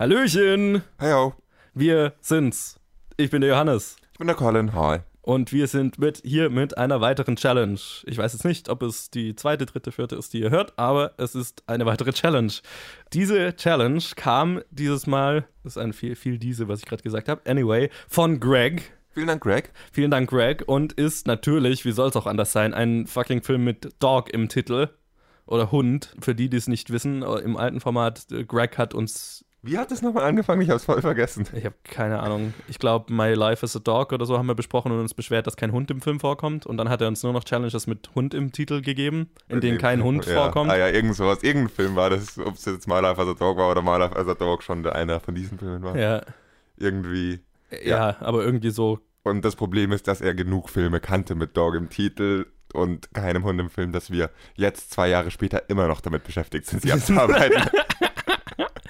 Hallöchen! 0.00 0.82
Heyo, 0.98 1.34
Wir 1.74 2.14
sind's. 2.22 2.80
Ich 3.18 3.28
bin 3.28 3.42
der 3.42 3.50
Johannes. 3.50 3.96
ich 4.12 4.18
bin 4.18 4.28
der 4.28 4.34
Colin. 4.34 4.72
Hi. 4.72 5.00
Und 5.20 5.52
wir 5.52 5.66
sind 5.66 5.98
mit 5.98 6.22
hier 6.24 6.48
mit 6.48 6.78
einer 6.78 7.02
weiteren 7.02 7.36
Challenge. 7.36 7.78
Ich 8.06 8.16
weiß 8.16 8.32
jetzt 8.32 8.46
nicht, 8.46 8.70
ob 8.70 8.82
es 8.82 9.10
die 9.10 9.36
zweite, 9.36 9.66
dritte, 9.66 9.92
vierte 9.92 10.16
ist, 10.16 10.32
die 10.32 10.40
ihr 10.40 10.48
hört, 10.48 10.72
aber 10.78 11.12
es 11.18 11.34
ist 11.34 11.64
eine 11.66 11.84
weitere 11.84 12.14
Challenge. 12.14 12.50
Diese 13.12 13.54
Challenge 13.54 14.02
kam 14.16 14.62
dieses 14.70 15.06
Mal, 15.06 15.44
das 15.64 15.76
ist 15.76 15.82
ein 15.82 15.92
viel, 15.92 16.16
viel 16.16 16.38
diese, 16.38 16.66
was 16.66 16.78
ich 16.78 16.86
gerade 16.86 17.02
gesagt 17.02 17.28
habe, 17.28 17.42
anyway, 17.44 17.90
von 18.08 18.40
Greg. 18.40 18.94
Vielen 19.10 19.26
Dank, 19.26 19.42
Greg. 19.42 19.70
Vielen 19.92 20.10
Dank, 20.10 20.30
Greg. 20.30 20.64
Und 20.66 20.94
ist 20.94 21.26
natürlich, 21.26 21.84
wie 21.84 21.92
soll 21.92 22.08
es 22.08 22.16
auch 22.16 22.26
anders 22.26 22.52
sein, 22.52 22.72
ein 22.72 23.06
fucking 23.06 23.42
Film 23.42 23.64
mit 23.64 23.90
Dog 23.98 24.32
im 24.32 24.48
Titel. 24.48 24.88
Oder 25.44 25.70
Hund, 25.70 26.16
für 26.22 26.34
die, 26.34 26.48
die 26.48 26.56
es 26.56 26.68
nicht 26.68 26.88
wissen, 26.88 27.22
im 27.22 27.58
alten 27.58 27.80
Format. 27.80 28.30
äh, 28.30 28.44
Greg 28.44 28.78
hat 28.78 28.94
uns 28.94 29.44
Wie 29.62 29.76
hat 29.76 29.92
es 29.92 30.00
nochmal 30.00 30.24
angefangen? 30.24 30.62
Ich 30.62 30.70
hab's 30.70 30.84
voll 30.84 31.02
vergessen. 31.02 31.46
Ich 31.54 31.66
habe 31.66 31.74
keine 31.84 32.20
Ahnung. 32.20 32.54
Ich 32.68 32.78
glaube, 32.78 33.12
My 33.12 33.34
Life 33.34 33.64
as 33.64 33.76
a 33.76 33.78
Dog 33.78 34.12
oder 34.12 34.24
so 34.24 34.38
haben 34.38 34.46
wir 34.46 34.54
besprochen 34.54 34.90
und 34.90 35.00
uns 35.00 35.12
beschwert, 35.12 35.46
dass 35.46 35.56
kein 35.56 35.72
Hund 35.72 35.90
im 35.90 36.00
Film 36.00 36.18
vorkommt. 36.18 36.64
Und 36.64 36.78
dann 36.78 36.88
hat 36.88 37.02
er 37.02 37.08
uns 37.08 37.22
nur 37.22 37.32
noch 37.34 37.44
Challenges 37.44 37.86
mit 37.86 38.10
Hund 38.14 38.32
im 38.32 38.52
Titel 38.52 38.80
gegeben, 38.80 39.28
in 39.48 39.60
denen 39.60 39.78
kein 39.78 40.02
Hund 40.02 40.24
ja. 40.24 40.34
vorkommt. 40.34 40.70
Ah 40.70 40.78
ja, 40.78 40.88
irgend 40.88 41.14
sowas. 41.14 41.42
Irgendein 41.42 41.68
Film 41.68 41.94
war 41.94 42.08
das, 42.08 42.38
ob 42.38 42.54
es 42.54 42.64
jetzt 42.64 42.88
My 42.88 43.00
Life 43.00 43.20
as 43.20 43.28
a 43.28 43.34
Dog 43.34 43.58
war 43.58 43.70
oder 43.70 43.82
My 43.82 43.98
Life 43.98 44.16
as 44.16 44.26
a 44.28 44.34
Dog 44.34 44.62
schon 44.62 44.82
der 44.82 44.94
einer 44.94 45.20
von 45.20 45.34
diesen 45.34 45.58
Filmen 45.58 45.82
war. 45.82 45.96
Ja. 45.96 46.22
Irgendwie. 46.78 47.40
ja, 47.84 48.16
aber 48.20 48.42
irgendwie 48.42 48.70
so. 48.70 49.00
Und 49.22 49.44
das 49.44 49.56
Problem 49.56 49.92
ist, 49.92 50.08
dass 50.08 50.22
er 50.22 50.34
genug 50.34 50.70
Filme 50.70 51.00
kannte 51.00 51.34
mit 51.34 51.54
Dog 51.54 51.74
im 51.74 51.90
Titel 51.90 52.46
und 52.72 53.12
keinem 53.12 53.44
Hund 53.44 53.60
im 53.60 53.68
Film, 53.68 53.92
dass 53.92 54.10
wir 54.10 54.30
jetzt 54.54 54.90
zwei 54.90 55.08
Jahre 55.08 55.30
später 55.30 55.68
immer 55.68 55.86
noch 55.88 56.00
damit 56.00 56.24
beschäftigt 56.24 56.66
sind, 56.66 56.82
sie 56.82 56.92
abzuarbeiten. 56.94 57.62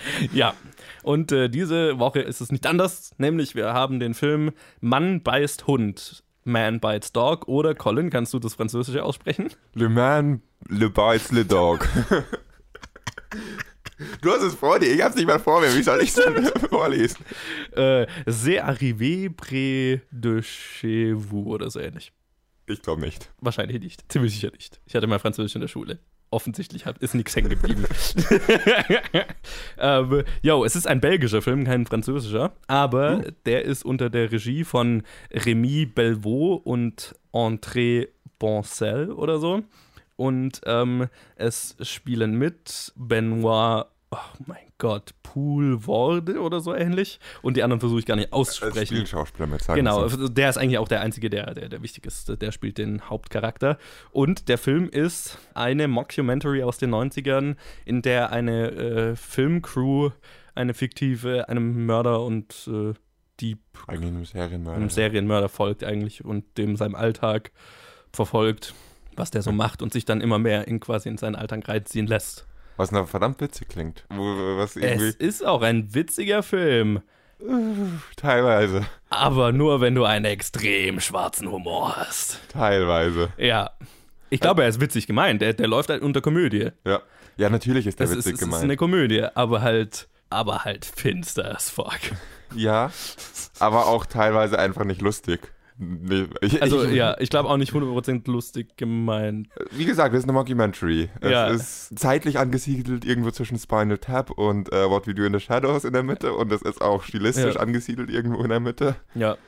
Ja. 0.32 0.54
Und 1.02 1.32
äh, 1.32 1.48
diese 1.48 1.98
Woche 1.98 2.20
ist 2.20 2.40
es 2.40 2.52
nicht 2.52 2.66
anders, 2.66 3.14
nämlich 3.18 3.54
wir 3.54 3.72
haben 3.72 4.00
den 4.00 4.14
Film 4.14 4.52
Mann 4.80 5.22
beißt 5.22 5.66
Hund. 5.66 6.22
Man 6.44 6.80
bites 6.80 7.12
Dog 7.12 7.48
oder 7.48 7.74
Colin, 7.74 8.10
kannst 8.10 8.32
du 8.34 8.38
das 8.38 8.54
Französische 8.54 9.04
aussprechen? 9.04 9.50
Le 9.74 9.88
Man, 9.88 10.42
le 10.68 10.88
bites 10.90 11.30
le 11.32 11.44
dog. 11.44 11.86
Du 14.22 14.30
hast 14.30 14.42
es 14.42 14.54
vor 14.54 14.78
dir, 14.78 14.92
ich 14.92 15.02
hab's 15.02 15.16
nicht 15.16 15.26
mal 15.26 15.38
vor 15.38 15.60
mir. 15.60 15.74
Wie 15.76 15.82
soll 15.82 16.00
ich 16.02 16.16
es 16.16 16.50
vorlesen? 16.70 17.24
Äh, 17.72 18.06
C'est 18.26 18.60
arrivé 18.60 19.28
près 19.28 20.00
de 20.10 20.40
chez 20.42 21.12
vous 21.14 21.46
oder 21.46 21.70
so 21.70 21.80
ähnlich. 21.80 22.12
Ich 22.66 22.80
glaube 22.82 23.02
nicht. 23.02 23.30
Wahrscheinlich 23.40 23.80
nicht. 23.80 24.10
Ziemlich 24.10 24.32
sicher 24.34 24.50
nicht. 24.52 24.80
Ich 24.86 24.94
hatte 24.94 25.06
mal 25.06 25.18
Französisch 25.18 25.54
in 25.54 25.60
der 25.60 25.68
Schule. 25.68 25.98
Offensichtlich 26.32 26.86
hat, 26.86 26.98
ist 26.98 27.14
nichts 27.14 27.34
hängen 27.34 27.48
geblieben. 27.48 27.84
ähm, 29.78 30.22
jo, 30.42 30.64
es 30.64 30.76
ist 30.76 30.86
ein 30.86 31.00
belgischer 31.00 31.42
Film, 31.42 31.64
kein 31.64 31.86
französischer. 31.86 32.52
Aber 32.68 33.24
der 33.46 33.64
ist 33.64 33.84
unter 33.84 34.10
der 34.10 34.30
Regie 34.30 34.62
von 34.62 35.02
Rémi 35.32 35.92
Belvaux 35.92 36.62
und 36.62 37.16
André 37.32 38.08
Boncel 38.38 39.10
oder 39.10 39.38
so. 39.38 39.62
Und 40.16 40.60
ähm, 40.66 41.08
es 41.36 41.76
spielen 41.80 42.36
mit 42.36 42.92
Benoit, 42.94 43.86
oh 44.10 44.44
mein 44.46 44.70
Gott, 44.78 45.12
Poulvorde 45.22 46.40
oder 46.40 46.60
so 46.60 46.74
ähnlich. 46.74 47.20
Und 47.42 47.56
die 47.56 47.62
anderen 47.62 47.80
versuche 47.80 48.00
ich 48.00 48.06
gar 48.06 48.16
nicht 48.16 48.32
auszusprechen. 48.32 48.86
spielen 48.86 49.06
Schauspieler 49.06 49.46
mit, 49.46 49.62
sagen 49.62 49.76
Genau, 49.76 50.02
also 50.02 50.28
der 50.28 50.48
ist 50.50 50.56
eigentlich 50.56 50.78
auch 50.78 50.88
der 50.88 51.00
Einzige, 51.00 51.30
der, 51.30 51.54
der, 51.54 51.68
der 51.68 51.82
wichtig 51.82 52.06
ist. 52.06 52.40
Der 52.40 52.52
spielt 52.52 52.78
den 52.78 53.08
Hauptcharakter. 53.08 53.78
Und 54.10 54.48
der 54.48 54.58
Film 54.58 54.88
ist 54.88 55.38
eine 55.54 55.86
Mockumentary 55.86 56.62
aus 56.62 56.78
den 56.78 56.94
90ern, 56.94 57.56
in 57.84 58.02
der 58.02 58.32
eine 58.32 58.70
äh, 58.70 59.16
Filmcrew, 59.16 60.10
eine 60.54 60.74
fiktive, 60.74 61.48
einem 61.48 61.86
Mörder 61.86 62.22
und 62.22 62.68
äh, 62.72 62.94
Dieb, 63.40 63.60
Eigentlich 63.86 64.12
eine 64.12 64.24
Serienmörder. 64.26 64.76
einem 64.76 64.90
Serienmörder 64.90 65.48
folgt 65.48 65.82
eigentlich 65.82 66.24
und 66.24 66.58
dem 66.58 66.76
seinem 66.76 66.94
Alltag 66.94 67.52
verfolgt, 68.12 68.74
was 69.16 69.30
der 69.30 69.40
so 69.40 69.52
macht 69.52 69.80
und 69.80 69.92
sich 69.92 70.04
dann 70.04 70.20
immer 70.20 70.38
mehr 70.38 70.68
in 70.68 70.78
quasi 70.80 71.08
in 71.08 71.16
seinen 71.16 71.36
Alltag 71.36 71.66
reinziehen 71.68 72.06
lässt. 72.06 72.46
Was 72.80 72.92
noch 72.92 73.06
verdammt 73.08 73.42
witzig 73.42 73.68
klingt. 73.68 74.04
Was 74.08 74.74
Es 74.74 74.76
irgendwie 74.82 75.14
ist 75.18 75.44
auch 75.44 75.60
ein 75.60 75.92
witziger 75.94 76.42
Film, 76.42 77.02
teilweise. 78.16 78.86
aber 79.10 79.52
nur 79.52 79.82
wenn 79.82 79.94
du 79.94 80.04
einen 80.04 80.24
extrem 80.24 80.98
schwarzen 81.00 81.50
Humor 81.50 81.94
hast. 81.96 82.40
Teilweise. 82.48 83.28
Ja. 83.36 83.70
Ich 84.30 84.40
glaube, 84.40 84.62
er 84.62 84.68
ist 84.70 84.80
witzig 84.80 85.06
gemeint. 85.06 85.42
Der, 85.42 85.52
der 85.52 85.68
läuft 85.68 85.90
halt 85.90 86.02
unter 86.02 86.22
Komödie. 86.22 86.70
Ja. 86.86 87.00
Ja, 87.36 87.50
natürlich 87.50 87.86
ist 87.86 87.98
der 88.00 88.06
Das 88.06 88.12
ist, 88.16 88.18
witzig 88.24 88.34
es 88.34 88.40
ist 88.40 88.46
gemeint. 88.46 88.64
eine 88.64 88.76
Komödie, 88.76 89.24
aber 89.34 89.60
halt, 89.60 90.08
aber 90.30 90.64
halt 90.64 90.84
finster 90.86 91.54
as 91.54 91.68
fuck. 91.68 91.98
ja, 92.54 92.90
aber 93.58 93.88
auch 93.88 94.06
teilweise 94.06 94.58
einfach 94.58 94.84
nicht 94.84 95.02
lustig. 95.02 95.52
Nee, 95.82 96.26
ich, 96.42 96.60
Also 96.60 96.84
ich, 96.84 96.92
ja, 96.92 97.16
ich 97.18 97.30
glaube 97.30 97.48
auch 97.48 97.56
nicht 97.56 97.72
100% 97.72 98.30
lustig 98.30 98.76
gemeint. 98.76 99.48
Wie 99.70 99.86
gesagt, 99.86 100.12
das 100.12 100.18
ist 100.20 100.24
eine 100.24 100.34
Mockumentary. 100.34 101.08
Es 101.22 101.30
Ja. 101.30 101.46
ist 101.48 101.98
zeitlich 101.98 102.38
angesiedelt 102.38 103.06
irgendwo 103.06 103.30
zwischen 103.30 103.58
Spinal 103.58 103.96
Tap 103.96 104.30
und 104.30 104.70
äh, 104.74 104.90
What 104.90 105.06
We 105.06 105.14
Do 105.14 105.24
in 105.24 105.32
the 105.32 105.40
Shadows 105.40 105.84
in 105.84 105.94
der 105.94 106.02
Mitte 106.02 106.34
und 106.34 106.52
es 106.52 106.60
ist 106.60 106.82
auch 106.82 107.02
stilistisch 107.02 107.54
Ja. 107.54 107.60
angesiedelt 107.60 108.10
irgendwo 108.10 108.42
in 108.42 108.50
der 108.50 108.60
Mitte 108.60 108.94
Ja, 109.14 109.38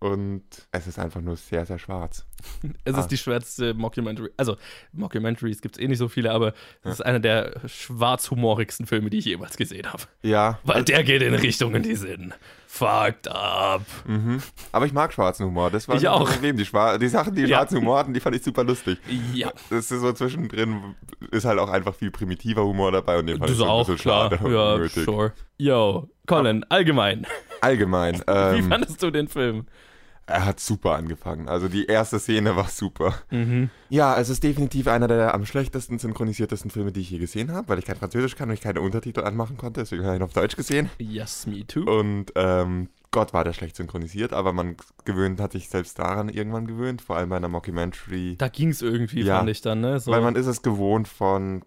und 0.00 0.42
es 0.70 0.86
ist 0.86 0.98
einfach 0.98 1.20
nur 1.20 1.36
sehr, 1.36 1.66
sehr 1.66 1.78
schwarz. 1.78 2.24
es 2.84 2.94
Ah. 2.94 3.00
ist 3.00 3.08
die 3.08 3.16
schwärzeste 3.18 3.74
Mockumentary. 3.74 4.30
Also, 4.36 4.56
Mockumentaries 4.92 5.60
gibt 5.60 5.76
es 5.76 5.82
eh 5.82 5.88
nicht 5.88 5.98
so 5.98 6.08
viele, 6.08 6.30
aber 6.32 6.52
es 6.84 6.94
ist 6.94 7.00
einer 7.04 7.18
der 7.20 7.60
schwarzhumorigsten 7.66 8.86
Filme, 8.86 9.10
die 9.10 9.18
ich 9.18 9.24
jemals 9.24 9.56
gesehen 9.56 9.92
habe. 9.92 10.04
Ja, 10.22 10.58
Weil 10.64 10.84
der 10.84 11.02
geht 11.04 11.22
in 11.22 11.34
Richtungen, 11.34 11.82
die 11.82 11.96
sind 11.96 12.32
fucked 12.66 13.26
up. 13.28 13.82
mhm. 14.06 14.40
aber 14.72 14.86
ich 14.86 14.92
mag 14.92 15.12
schwarzen 15.12 15.46
Humor. 15.46 15.70
Das 15.70 15.88
war 15.88 15.96
Ich 15.96 16.06
auch. 16.06 16.30
Problem. 16.30 16.56
Die, 16.56 16.64
Schwa 16.66 16.96
die 16.98 17.08
Sachen, 17.08 17.34
die 17.34 17.42
Ja. 17.42 17.48
schwarzen 17.58 17.78
Humor 17.78 17.98
hatten, 17.98 18.14
die 18.14 18.20
fand 18.20 18.36
ich 18.36 18.42
super 18.44 18.62
lustig. 18.62 18.98
Ja, 19.34 19.50
Das 19.70 19.90
ist 19.90 20.00
so 20.00 20.12
zwischendrin, 20.12 20.94
ist 21.32 21.44
halt 21.44 21.58
auch 21.58 21.70
einfach 21.70 21.94
viel 21.94 22.10
primitiver 22.10 22.62
Humor 22.64 22.92
dabei 22.92 23.18
und 23.18 23.26
den 23.26 23.38
fand 23.38 23.50
das 23.50 23.52
ich 23.52 23.58
so 23.58 23.64
ein 23.64 23.70
auch 23.70 23.86
bisschen 23.86 23.96
klar. 23.98 24.30
schade 24.30 24.48
Ja, 24.54 24.74
unnötig. 24.74 25.04
sure. 25.04 25.32
Yo, 25.56 26.08
Colin, 26.26 26.64
allgemein. 26.68 27.26
Allgemein. 27.60 28.16
Wie 28.26 28.58
Ähm, 28.58 28.68
fandest 28.68 29.02
du 29.02 29.10
den 29.10 29.28
Film? 29.28 29.66
er 30.30 30.44
hat 30.44 30.60
super 30.60 30.94
angefangen. 30.96 31.48
Also 31.48 31.68
die 31.68 31.86
erste 31.86 32.18
Szene 32.18 32.54
war 32.54 32.68
super. 32.68 33.14
Mhm. 33.30 33.70
Ja, 33.88 34.18
es 34.20 34.28
ist 34.28 34.44
definitiv 34.44 34.86
einer 34.86 35.08
der 35.08 35.32
am 35.32 35.46
schlechtesten 35.46 35.98
synchronisiertesten 35.98 36.70
Filme, 36.70 36.92
die 36.92 37.00
ich 37.00 37.10
je 37.10 37.16
gesehen 37.18 37.50
habe, 37.50 37.66
weil 37.70 37.78
ich 37.78 37.86
kein 37.86 37.96
Französisch 37.96 38.36
kann 38.36 38.50
und 38.50 38.54
ich 38.54 38.60
keine 38.60 38.82
Untertitel 38.82 39.20
anmachen 39.22 39.56
konnte. 39.56 39.80
Deswegen 39.80 40.04
habe 40.04 40.14
ich 40.16 40.20
ihn 40.20 40.24
auf 40.24 40.34
Deutsch 40.34 40.54
gesehen. 40.54 40.90
Yes, 40.98 41.46
me 41.46 41.66
too. 41.66 41.80
Und 41.84 42.26
ähm, 42.34 42.90
Gott 43.10 43.32
war 43.32 43.42
der 43.42 43.54
schlecht 43.54 43.76
synchronisiert, 43.76 44.34
aber 44.34 44.52
man 44.52 44.76
gewöhnt, 45.06 45.40
hat 45.40 45.52
sich 45.52 45.70
selbst 45.70 45.98
daran 45.98 46.28
irgendwann 46.28 46.66
gewöhnt, 46.66 47.00
vor 47.00 47.16
allem 47.16 47.30
bei 47.30 47.36
einer 47.38 47.48
Mockumentary. 47.48 48.34
Da 48.36 48.48
ging 48.48 48.68
es 48.68 48.82
irgendwie, 48.82 49.22
Ja. 49.22 49.38
fand 49.38 49.48
ich 49.48 49.62
dann, 49.62 49.80
ne? 49.80 49.98
So. 49.98 50.12
Weil 50.12 50.20
man 50.20 50.36
ist 50.36 50.44
es 50.46 50.60
gewohnt 50.60 51.08
von, 51.08 51.64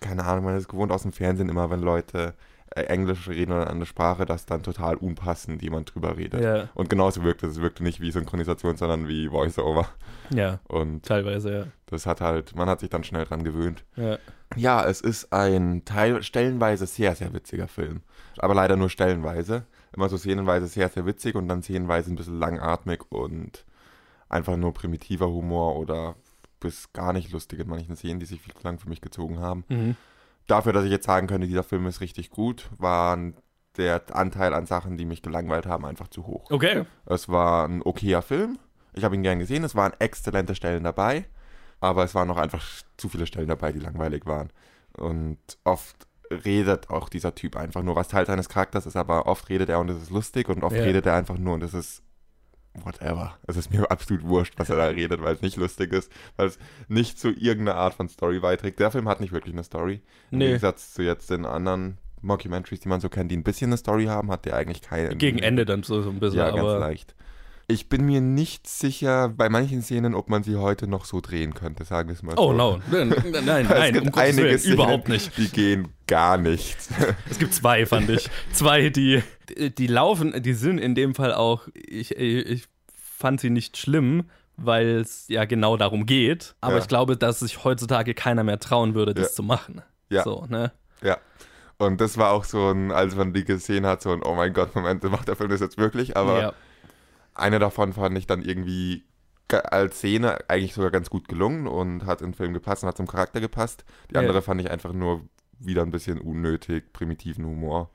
keine 0.00 0.24
Ahnung, 0.24 0.44
man 0.44 0.54
ist 0.56 0.64
es 0.64 0.68
gewohnt 0.68 0.92
aus 0.92 1.00
dem 1.00 1.12
Fernsehen 1.12 1.48
immer, 1.48 1.70
wenn 1.70 1.80
Leute 1.80 2.34
Englisch 2.76 3.28
reden 3.28 3.52
oder 3.52 3.62
eine 3.62 3.70
andere 3.70 3.86
Sprache, 3.86 4.24
dass 4.24 4.46
dann 4.46 4.62
total 4.62 4.96
unpassend 4.96 5.62
jemand 5.62 5.94
drüber 5.94 6.16
redet. 6.16 6.42
ja, 6.42 6.68
Und 6.74 6.88
genauso 6.90 7.22
wirkt 7.22 7.42
es. 7.42 7.52
Es 7.52 7.60
wirkte 7.60 7.82
nicht 7.82 8.00
wie 8.00 8.10
Synchronisation, 8.10 8.76
sondern 8.76 9.08
wie 9.08 9.28
Voice-Over. 9.28 9.86
ja, 10.34 10.60
Und 10.68 11.04
teilweise, 11.04 11.72
das 11.86 12.06
hat 12.06 12.20
halt, 12.20 12.54
man 12.56 12.68
hat 12.68 12.80
sich 12.80 12.90
dann 12.90 13.04
schnell 13.04 13.24
dran 13.24 13.44
gewöhnt. 13.44 13.84
ja. 13.96 14.12
ja. 14.12 14.18
Ja, 14.54 14.84
es 14.84 15.00
ist 15.00 15.32
ein 15.32 15.86
Teil, 15.86 16.22
stellenweise 16.22 16.84
sehr, 16.84 17.14
sehr 17.14 17.32
witziger 17.32 17.68
Film. 17.68 18.02
Aber 18.36 18.54
leider 18.54 18.76
nur 18.76 18.90
stellenweise. 18.90 19.64
Immer 19.96 20.10
so 20.10 20.18
szenenweise 20.18 20.66
sehr, 20.66 20.90
sehr 20.90 21.06
witzig 21.06 21.36
und 21.36 21.48
dann 21.48 21.62
szenenweise 21.62 22.12
ein 22.12 22.16
bisschen 22.16 22.38
langatmig 22.38 23.00
und 23.10 23.64
einfach 24.28 24.58
nur 24.58 24.74
primitiver 24.74 25.28
Humor 25.30 25.76
oder 25.76 26.16
bis 26.60 26.92
gar 26.92 27.14
nicht 27.14 27.32
lustig 27.32 27.60
in 27.60 27.68
manchen 27.70 27.96
Szenen, 27.96 28.20
die 28.20 28.26
sich 28.26 28.42
viel 28.42 28.52
zu 28.52 28.62
lang 28.62 28.78
für 28.78 28.90
mich 28.90 29.00
gezogen 29.00 29.40
haben. 29.40 29.64
Mhm. 29.70 29.96
Dafür, 30.46 30.72
dass 30.72 30.84
ich 30.84 30.90
jetzt 30.90 31.06
sagen 31.06 31.26
könnte, 31.26 31.46
dieser 31.46 31.62
Film 31.62 31.86
ist 31.86 32.00
richtig 32.00 32.30
gut, 32.30 32.68
waren 32.78 33.34
der 33.76 34.02
Anteil 34.14 34.52
an 34.54 34.66
Sachen, 34.66 34.96
die 34.96 35.04
mich 35.04 35.22
gelangweilt 35.22 35.66
haben, 35.66 35.84
einfach 35.86 36.08
zu 36.08 36.26
hoch. 36.26 36.50
Okay. 36.50 36.84
Es 37.06 37.28
war 37.28 37.66
ein 37.66 37.82
okayer 37.82 38.20
Film. 38.22 38.58
Ich 38.92 39.04
habe 39.04 39.14
ihn 39.14 39.22
gern 39.22 39.38
gesehen. 39.38 39.64
Es 39.64 39.74
waren 39.74 39.92
exzellente 39.98 40.54
Stellen 40.54 40.84
dabei. 40.84 41.24
Aber 41.80 42.04
es 42.04 42.14
waren 42.14 42.28
noch 42.28 42.36
einfach 42.36 42.62
zu 42.96 43.08
viele 43.08 43.26
Stellen 43.26 43.48
dabei, 43.48 43.72
die 43.72 43.78
langweilig 43.80 44.26
waren. 44.26 44.50
Und 44.96 45.38
oft 45.64 46.06
redet 46.30 46.90
auch 46.90 47.08
dieser 47.08 47.34
Typ 47.34 47.56
einfach 47.56 47.82
nur, 47.82 47.96
was 47.96 48.08
Teil 48.08 48.26
seines 48.26 48.48
Charakters 48.48 48.86
ist, 48.86 48.96
aber 48.96 49.26
oft 49.26 49.48
redet 49.48 49.68
er 49.68 49.80
und 49.80 49.90
es 49.90 50.00
ist 50.00 50.10
lustig 50.10 50.48
und 50.48 50.62
oft 50.64 50.76
Ja. 50.76 50.82
redet 50.84 51.06
er 51.06 51.14
einfach 51.14 51.36
nur 51.38 51.54
und 51.54 51.62
es 51.62 51.74
ist 51.74 52.02
whatever. 52.84 53.36
Es 53.46 53.56
ist 53.56 53.72
mir 53.72 53.90
absolut 53.90 54.24
wurscht, 54.24 54.54
was 54.56 54.70
er 54.70 54.76
da 54.76 54.86
redet, 54.86 55.22
weil 55.22 55.34
es 55.34 55.42
nicht 55.42 55.56
lustig 55.56 55.92
ist, 55.92 56.10
weil 56.36 56.48
es 56.48 56.58
nicht 56.88 57.18
zu 57.18 57.28
irgendeiner 57.30 57.76
Art 57.78 57.94
von 57.94 58.08
Story 58.08 58.40
beiträgt. 58.40 58.78
Der 58.80 58.90
Film 58.90 59.08
hat 59.08 59.20
nicht 59.20 59.32
wirklich 59.32 59.54
eine 59.54 59.64
Story. 59.64 60.02
Im 60.30 60.38
Nee. 60.38 60.46
Gegensatz 60.46 60.94
zu 60.94 61.02
jetzt 61.02 61.30
den 61.30 61.44
anderen 61.46 61.98
Mockumentaries, 62.22 62.80
die 62.80 62.88
man 62.88 63.00
so 63.00 63.08
kennt, 63.08 63.30
die 63.30 63.36
ein 63.36 63.42
bisschen 63.42 63.70
eine 63.70 63.76
Story 63.76 64.06
haben, 64.06 64.30
hat 64.30 64.44
der 64.44 64.56
eigentlich 64.56 64.80
keine. 64.80 65.16
Gegen 65.16 65.38
Ende 65.38 65.64
dann 65.64 65.82
so, 65.82 66.02
so 66.02 66.10
ein 66.10 66.20
bisschen, 66.20 66.38
Ja, 66.38 66.50
ganz 66.50 66.80
leicht. 66.80 67.14
Ich 67.72 67.88
bin 67.88 68.04
mir 68.04 68.20
nicht 68.20 68.66
sicher 68.66 69.30
bei 69.30 69.48
manchen 69.48 69.80
Szenen, 69.82 70.14
ob 70.14 70.28
man 70.28 70.42
sie 70.42 70.56
heute 70.56 70.86
noch 70.86 71.06
so 71.06 71.20
drehen 71.22 71.54
könnte, 71.54 71.84
sagen 71.84 72.08
wir 72.10 72.14
es 72.14 72.22
mal 72.22 72.36
so. 72.36 72.42
Oh 72.42 72.52
no, 72.52 72.80
nein, 72.90 73.14
nein, 73.44 73.66
nein 73.68 73.98
um 73.98 74.14
einige 74.14 74.42
Willen, 74.44 74.58
Szenen, 74.58 74.74
überhaupt 74.74 75.08
nicht. 75.08 75.36
Die 75.38 75.48
gehen 75.48 75.88
gar 76.06 76.36
nicht. 76.36 76.76
Es 77.30 77.38
gibt 77.38 77.54
zwei, 77.54 77.86
fand 77.86 78.10
ich. 78.10 78.28
Zwei, 78.52 78.90
die, 78.90 79.22
die 79.78 79.86
laufen, 79.86 80.42
die 80.42 80.52
sind 80.52 80.78
in 80.78 80.94
dem 80.94 81.14
Fall 81.14 81.32
auch, 81.32 81.66
ich, 81.74 82.14
ich 82.16 82.64
fand 82.94 83.40
sie 83.40 83.50
nicht 83.50 83.78
schlimm, 83.78 84.24
weil 84.58 84.96
es 85.00 85.24
ja 85.28 85.46
genau 85.46 85.76
darum 85.78 86.04
geht. 86.04 86.54
Aber 86.60 86.74
Ja. 86.74 86.78
ich 86.80 86.88
glaube, 86.88 87.16
dass 87.16 87.40
sich 87.40 87.64
heutzutage 87.64 88.12
keiner 88.12 88.44
mehr 88.44 88.58
trauen 88.60 88.94
würde, 88.94 89.14
das 89.14 89.28
Ja. 89.30 89.32
zu 89.36 89.42
machen. 89.42 89.80
Ja. 90.10 90.24
So, 90.24 90.44
ne? 90.48 90.72
Ja. 91.02 91.16
Und 91.78 92.00
das 92.02 92.18
war 92.18 92.32
auch 92.32 92.44
so 92.44 92.70
ein, 92.70 92.92
als 92.92 93.14
man 93.16 93.32
die 93.32 93.44
gesehen 93.44 93.86
hat, 93.86 94.02
so 94.02 94.10
ein, 94.12 94.22
oh 94.22 94.34
mein 94.34 94.52
Gott, 94.52 94.74
Moment, 94.74 95.02
macht 95.04 95.26
der 95.28 95.36
Film 95.36 95.48
das 95.48 95.60
jetzt 95.60 95.78
wirklich? 95.78 96.16
Aber 96.18 96.40
ja. 96.40 96.52
Eine 97.34 97.58
davon 97.58 97.92
fand 97.92 98.16
ich 98.18 98.26
dann 98.26 98.42
irgendwie 98.42 99.04
ge- 99.48 99.60
als 99.60 99.98
Szene 99.98 100.38
eigentlich 100.48 100.74
sogar 100.74 100.90
ganz 100.90 101.10
gut 101.10 101.28
gelungen 101.28 101.66
und 101.66 102.04
hat 102.06 102.20
in 102.20 102.28
den 102.28 102.34
Film 102.34 102.52
gepasst 102.54 102.82
und 102.82 102.88
hat 102.88 102.96
zum 102.96 103.06
Charakter 103.06 103.40
gepasst. 103.40 103.84
Die 104.10 104.16
andere 104.16 104.42
fand 104.42 104.60
ich 104.60 104.70
einfach 104.70 104.92
nur 104.92 105.22
wieder 105.58 105.82
ein 105.82 105.90
bisschen 105.90 106.20
unnötig, 106.20 106.92
primitiven 106.92 107.44
Humor. 107.46 107.90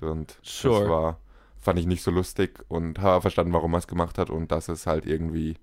Und 0.00 0.38
Sure. 0.42 0.80
das 0.80 0.88
war, 0.88 1.20
fand 1.58 1.78
ich 1.78 1.86
nicht 1.86 2.02
so 2.02 2.10
lustig 2.10 2.64
und 2.68 3.00
habe 3.00 3.20
verstanden, 3.20 3.52
warum 3.52 3.74
er 3.74 3.78
es 3.78 3.86
gemacht 3.86 4.16
hat 4.18 4.30
und 4.30 4.50
dass 4.50 4.68
es 4.68 4.86
halt 4.86 5.04
irgendwie 5.06 5.56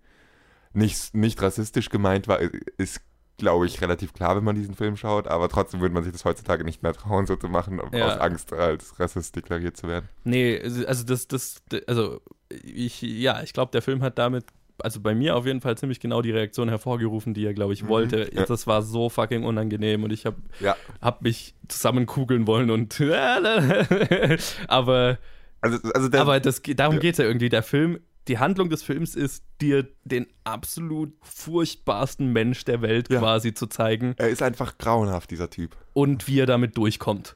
nicht, 0.74 1.16
nicht 1.16 1.42
rassistisch 1.42 1.90
gemeint 1.90 2.28
war, 2.28 2.40
ist, 2.78 3.02
glaube 3.38 3.66
ich, 3.66 3.82
relativ 3.82 4.14
klar, 4.14 4.36
wenn 4.36 4.44
man 4.44 4.56
diesen 4.56 4.76
Film 4.76 4.96
schaut, 4.98 5.28
aber 5.28 5.50
trotzdem 5.50 5.80
würde 5.82 5.94
man 5.94 6.04
sich 6.04 6.12
das 6.12 6.26
heutzutage 6.26 6.64
nicht 6.64 6.84
mehr 6.84 6.94
trauen, 6.94 7.26
so 7.26 7.36
zu 7.36 7.48
machen, 7.50 7.82
Ja. 7.94 8.06
aus 8.14 8.20
Angst, 8.20 8.54
als 8.54 9.00
Rassist 9.00 9.36
deklariert 9.36 9.76
zu 9.78 9.88
werden. 9.88 10.08
Nee, 10.24 10.60
also 10.86 11.04
das, 11.04 11.28
das, 11.28 11.62
also 11.88 12.22
ich, 12.50 13.02
ja, 13.02 13.42
ich 13.44 13.54
glaube, 13.54 13.72
der 13.72 13.82
Film 13.82 14.02
hat 14.04 14.18
damit, 14.18 14.46
also 14.82 15.00
bei 15.02 15.14
mir 15.16 15.36
auf 15.36 15.46
jeden 15.46 15.60
Fall 15.62 15.78
ziemlich 15.78 16.00
genau 16.00 16.22
die 16.22 16.32
Reaktion 16.32 16.70
hervorgerufen, 16.70 17.34
die 17.34 17.46
er, 17.46 17.54
glaube 17.54 17.74
ich, 17.74 17.84
Mhm, 17.84 17.88
wollte. 17.90 18.30
ja. 18.34 18.46
Das 18.46 18.68
war 18.68 18.82
so 18.84 19.10
fucking 19.10 19.44
unangenehm 19.44 20.04
und 20.04 20.12
ich 20.14 20.26
habe 20.26 20.38
Ja. 20.60 20.76
hab 21.02 21.22
mich 21.24 21.56
zusammenkugeln 21.68 22.48
wollen 22.48 22.70
und 22.70 23.00
aber, 24.68 25.18
Also, 25.62 25.78
also 25.94 26.10
der, 26.10 26.22
aber 26.22 26.40
das, 26.40 26.62
geht- 26.62 26.80
darum 26.80 26.96
Ja. 26.96 27.02
geht 27.02 27.14
es 27.14 27.18
ja 27.18 27.26
irgendwie. 27.26 27.50
Der 27.50 27.64
Film, 27.64 28.00
die 28.28 28.38
Handlung 28.40 28.70
des 28.70 28.84
Films 28.84 29.16
ist, 29.16 29.44
dir 29.62 29.88
den 30.04 30.28
absolut 30.44 31.14
furchtbarsten 31.24 32.32
Mensch 32.32 32.64
der 32.66 32.82
Welt 32.82 33.10
Ja. 33.10 33.20
quasi 33.20 33.54
zu 33.54 33.68
zeigen 33.68 34.14
er 34.18 34.30
ist 34.30 34.42
einfach 34.44 34.78
grauenhaft, 34.78 35.32
dieser 35.32 35.50
Typ. 35.50 35.76
und 35.94 36.28
wie 36.28 36.40
er 36.40 36.46
damit 36.46 36.78
durchkommt. 36.78 37.36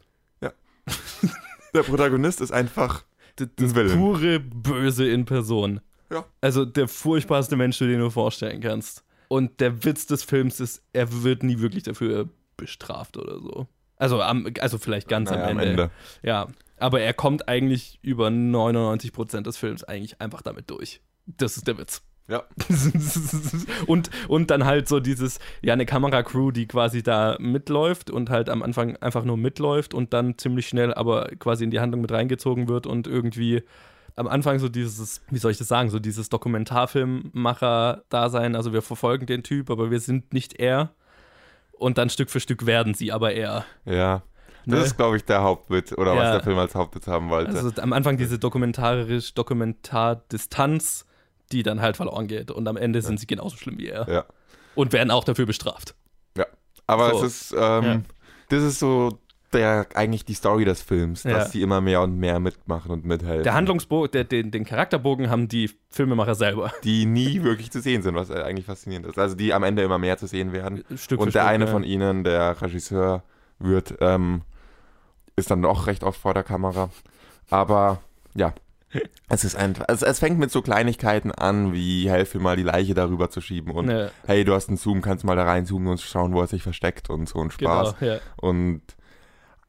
Der 1.74 1.84
Protagonist 1.84 2.42
ist 2.42 2.52
einfach 2.52 3.06
Das, 3.48 3.74
das 3.74 3.94
pure 3.94 4.40
Böse 4.40 5.10
in 5.10 5.26
Person. 5.26 5.82
Ja. 6.12 6.26
Also 6.42 6.66
der 6.66 6.88
furchtbarste 6.88 7.56
Mensch, 7.56 7.78
den 7.80 7.90
du 7.90 8.06
dir 8.06 8.12
vorstellen 8.12 8.62
kannst. 8.62 9.04
Und 9.28 9.62
der 9.62 9.86
Witz 9.86 10.08
des 10.08 10.24
Films 10.24 10.60
ist, 10.60 10.84
er 10.92 11.24
wird 11.24 11.44
nie 11.44 11.60
wirklich 11.60 11.84
dafür 11.84 12.28
bestraft 12.58 13.18
oder 13.18 13.40
so. 13.40 13.68
Also, 13.96 14.22
am, 14.22 14.48
also 14.60 14.78
vielleicht 14.78 15.08
ganz 15.08 15.30
Naja, 15.30 15.48
am, 15.48 15.60
Ende. 15.60 15.92
Ja, 16.24 16.48
aber 16.78 17.02
er 17.02 17.14
kommt 17.14 17.48
eigentlich 17.48 18.00
über 18.02 18.28
99% 18.28 19.42
des 19.42 19.58
Films 19.58 19.84
eigentlich 19.84 20.20
einfach 20.20 20.42
damit 20.42 20.70
durch. 20.70 21.02
Das 21.26 21.56
ist 21.56 21.68
der 21.68 21.78
Witz. 21.78 22.02
Ja. 22.28 22.44
und, 23.88 24.10
und 24.28 24.52
dann 24.52 24.66
halt 24.66 24.88
so 24.88 25.00
dieses, 25.00 25.40
ja, 25.62 25.74
eine 25.74 25.86
Kameracrew, 25.86 26.52
die 26.52 26.68
quasi 26.68 27.04
da 27.04 27.36
mitläuft 27.40 28.10
und 28.10 28.30
halt 28.30 28.50
am 28.50 28.64
Anfang 28.64 28.96
einfach 28.98 29.26
nur 29.26 29.38
mitläuft 29.38 29.94
und 29.94 30.14
dann 30.14 30.38
ziemlich 30.38 30.68
schnell 30.68 30.94
aber 30.94 31.28
quasi 31.40 31.64
in 31.66 31.72
die 31.72 31.80
Handlung 31.80 32.02
mit 32.02 32.12
reingezogen 32.12 32.68
wird 32.70 32.88
und 32.88 33.08
irgendwie 33.08 33.64
am 34.16 34.28
Anfang 34.28 34.60
so 34.60 34.70
dieses, 34.70 35.22
wie 35.30 35.38
soll 35.40 35.52
ich 35.52 35.58
das 35.58 35.68
sagen, 35.68 35.90
so 35.90 36.00
dieses 36.00 36.30
Dokumentarfilmmacher-Dasein, 37.32 38.56
also 38.56 38.74
wir 38.74 38.82
verfolgen 38.82 39.26
den 39.26 39.44
Typ, 39.44 39.70
aber 39.70 39.92
wir 39.92 40.00
sind 40.00 40.34
nicht 40.34 40.60
er. 40.60 40.90
Und 41.74 41.98
dann 41.98 42.10
Stück 42.10 42.30
für 42.30 42.40
Stück 42.40 42.66
werden 42.66 42.94
sie 42.94 43.12
aber 43.12 43.34
er. 43.34 43.66
Ja. 43.86 44.24
Das 44.66 44.80
Ne? 44.80 44.86
ist, 44.86 44.96
glaube 44.98 45.18
ich, 45.18 45.26
der 45.26 45.42
Hauptwitz 45.42 45.92
oder 45.94 46.12
was 46.16 46.24
Ja. 46.24 46.32
der 46.34 46.44
Film 46.44 46.60
als 46.60 46.76
Hauptwitz 46.76 47.08
haben 47.08 47.30
wollte. 47.32 47.52
Also 47.52 47.72
am 47.82 47.94
Anfang 47.94 48.18
diese 48.18 48.38
dokumentarisch, 48.38 49.34
Dokumentardistanz, 49.34 51.06
die 51.52 51.64
dann 51.64 51.82
halt 51.82 51.98
verloren 51.98 52.28
geht. 52.28 52.52
Und 52.52 52.68
am 52.68 52.78
Ende 52.78 53.02
sind 53.02 53.20
sie 53.20 53.28
genauso 53.28 53.58
schlimm 53.58 53.78
wie 53.78 53.88
er. 53.90 54.08
ja. 54.10 54.26
Und 54.76 54.94
werden 54.94 55.12
auch 55.12 55.24
dafür 55.26 55.46
bestraft. 55.46 55.96
Aber 56.88 57.12
So. 57.12 57.24
es 57.26 57.52
ist, 57.52 57.52
ähm, 57.58 57.84
Ja. 57.84 58.02
das 58.50 58.64
ist 58.64 58.80
so 58.80 59.20
der, 59.54 59.88
eigentlich 59.96 60.26
die 60.26 60.34
Story 60.34 60.66
des 60.66 60.82
Films, 60.82 61.24
Ja. 61.24 61.32
dass 61.38 61.52
die 61.52 61.62
immer 61.62 61.80
mehr 61.80 62.02
und 62.02 62.18
mehr 62.18 62.40
mitmachen 62.40 62.92
und 62.92 63.06
mithelfen. 63.06 63.44
Der 63.44 63.54
Handlungsbogen, 63.54 64.12
der, 64.12 64.24
den, 64.26 64.52
den 64.52 64.66
Charakterbogen 64.66 65.30
haben 65.30 65.48
die 65.48 65.70
Filmemacher 65.90 66.36
selber. 66.36 66.72
die 66.84 67.06
nie 67.06 67.44
wirklich 67.44 67.72
zu 67.72 67.80
sehen 67.82 68.02
sind, 68.02 68.16
was 68.16 68.30
eigentlich 68.32 68.66
faszinierend 68.66 69.08
ist. 69.08 69.18
Also 69.18 69.36
die 69.36 69.54
am 69.54 69.64
Ende 69.64 69.84
immer 69.84 70.00
mehr 70.00 70.18
zu 70.18 70.28
sehen 70.28 70.52
werden. 70.54 70.84
Stück 70.98 71.20
für 71.20 71.26
und 71.26 71.36
der 71.36 71.44
Stück, 71.44 71.50
eine 71.54 71.66
ja. 71.66 71.72
von 71.72 71.84
ihnen, 71.84 72.24
der 72.26 72.62
Regisseur, 72.62 73.24
wird, 73.60 73.96
ähm, 74.02 74.42
ist 75.36 75.52
dann 75.52 75.64
auch 75.66 75.88
recht 75.88 76.04
oft 76.04 76.20
vor 76.20 76.34
der 76.34 76.44
Kamera. 76.44 76.90
Aber 77.50 78.00
ja, 78.36 78.54
es 79.30 79.44
ist 79.44 79.56
einfach, 79.56 79.86
also 79.88 80.06
es 80.06 80.20
fängt 80.20 80.40
mit 80.40 80.52
so 80.52 80.62
Kleinigkeiten 80.62 81.32
an, 81.32 81.74
wie 81.74 82.10
helfe 82.10 82.40
mal 82.40 82.56
die 82.58 82.64
Leiche 82.64 82.94
darüber 82.94 83.30
zu 83.30 83.42
schieben 83.42 83.72
und 83.72 83.86
Ne, 83.86 84.12
hey, 84.26 84.44
du 84.44 84.54
hast 84.54 84.68
einen 84.68 84.78
Zoom, 84.78 85.02
kannst 85.02 85.24
mal 85.24 85.36
da 85.36 85.44
reinzoomen 85.44 85.88
und 85.88 86.02
schauen, 86.02 86.34
wo 86.34 86.42
er 86.42 86.48
sich 86.48 86.64
versteckt 86.64 87.10
und 87.10 87.28
so 87.28 87.40
ein 87.42 87.52
Spaß. 87.52 87.98
genau, 87.98 88.14
ja. 88.14 88.20
Und 88.38 88.82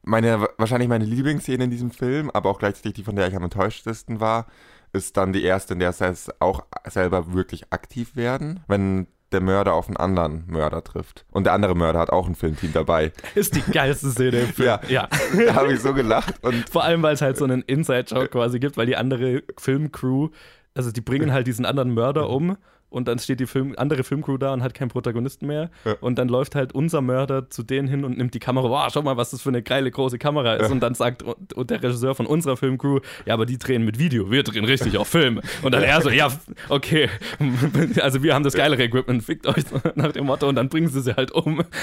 meine, 0.03 0.47
wahrscheinlich 0.57 0.89
meine 0.89 1.05
Lieblingsszene 1.05 1.63
in 1.63 1.71
diesem 1.71 1.91
Film, 1.91 2.29
aber 2.31 2.49
auch 2.49 2.59
gleichzeitig 2.59 2.93
die, 2.93 3.03
von 3.03 3.15
der 3.15 3.27
ich 3.27 3.35
am 3.35 3.43
enttäuschtesten 3.43 4.19
war, 4.19 4.47
ist 4.91 5.17
dann 5.17 5.33
die 5.33 5.43
erste, 5.43 5.73
in 5.73 5.79
der 5.79 5.93
sie 5.93 6.05
es 6.05 6.29
auch 6.39 6.65
selber 6.85 7.33
wirklich 7.33 7.71
aktiv 7.71 8.15
werden, 8.15 8.59
wenn 8.67 9.07
der 9.33 9.41
Mörder 9.41 9.73
auf 9.73 9.87
einen 9.87 9.97
anderen 9.97 10.43
Mörder 10.47 10.83
trifft. 10.83 11.25
Und 11.31 11.45
der 11.45 11.53
andere 11.53 11.75
Mörder 11.75 11.99
hat 11.99 12.09
auch 12.09 12.27
ein 12.27 12.35
Filmteam 12.35 12.71
dabei. 12.73 13.11
Ist 13.35 13.55
die 13.55 13.71
geilste 13.71 14.09
Szene 14.11 14.41
im 14.41 14.47
Film. 14.47 14.67
Ja. 14.67 14.79
ja. 14.87 15.07
Da 15.45 15.55
habe 15.55 15.73
ich 15.73 15.81
so 15.81 15.93
gelacht 15.93 16.35
und 16.43 16.69
Vor 16.69 16.83
allem, 16.83 17.01
weil 17.01 17.15
es 17.15 17.21
halt 17.21 17.37
so 17.37 17.43
einen 17.43 17.61
Inside-Joke 17.63 18.29
quasi 18.29 18.59
gibt, 18.59 18.77
weil 18.77 18.85
die 18.85 18.95
andere 18.95 19.43
Filmcrew, 19.57 20.29
also 20.75 20.91
die 20.91 21.01
bringen 21.01 21.31
halt 21.33 21.47
diesen 21.47 21.65
anderen 21.65 21.93
Mörder 21.93 22.29
um 22.29 22.57
und 22.93 23.07
dann 23.07 23.17
steht 23.17 23.39
die 23.39 23.47
Film, 23.47 23.73
andere 23.77 24.03
Filmcrew 24.03 24.37
da 24.37 24.53
und 24.53 24.61
hat 24.61 24.75
keinen 24.75 24.89
Protagonisten 24.89 25.47
mehr. 25.47 25.71
Ja. 25.83 25.95
Und 25.99 26.19
dann 26.19 26.27
läuft 26.27 26.53
halt 26.53 26.73
unser 26.73 27.01
Mörder 27.01 27.49
zu 27.49 27.63
denen 27.63 27.87
hin 27.87 28.05
und 28.05 28.17
nimmt 28.17 28.35
die 28.35 28.39
Kamera, 28.39 28.69
wow, 28.69 28.87
schau 28.93 29.01
mal, 29.01 29.17
was 29.17 29.31
das 29.31 29.41
für 29.41 29.49
eine 29.49 29.63
geile 29.63 29.89
große 29.89 30.19
Kamera 30.19 30.53
ist. 30.55 30.67
Ja. 30.67 30.71
Und 30.71 30.79
dann 30.81 30.93
sagt 30.93 31.23
und, 31.23 31.53
und 31.53 31.69
der 31.71 31.81
Regisseur 31.81 32.13
von 32.13 32.27
unserer 32.27 32.55
Filmcrew, 32.55 32.99
ja, 33.25 33.33
aber 33.33 33.47
die 33.47 33.57
drehen 33.57 33.83
mit 33.83 33.97
Video, 33.97 34.29
wir 34.29 34.43
drehen 34.43 34.65
richtig 34.65 34.97
auf 34.97 35.07
Film. 35.07 35.41
Und 35.63 35.73
dann 35.73 35.81
er 35.81 36.01
so, 36.01 36.11
ja, 36.11 36.31
okay, 36.69 37.09
also 38.01 38.21
wir 38.21 38.35
haben 38.35 38.43
das 38.43 38.53
geilere 38.53 38.83
Equipment, 38.83 39.23
fickt 39.23 39.47
euch 39.47 39.63
nach 39.95 40.11
dem 40.11 40.25
Motto 40.25 40.47
und 40.47 40.55
dann 40.55 40.69
bringen 40.69 40.87
sie 40.87 41.01
sie 41.01 41.15
halt 41.15 41.31
um. 41.31 41.63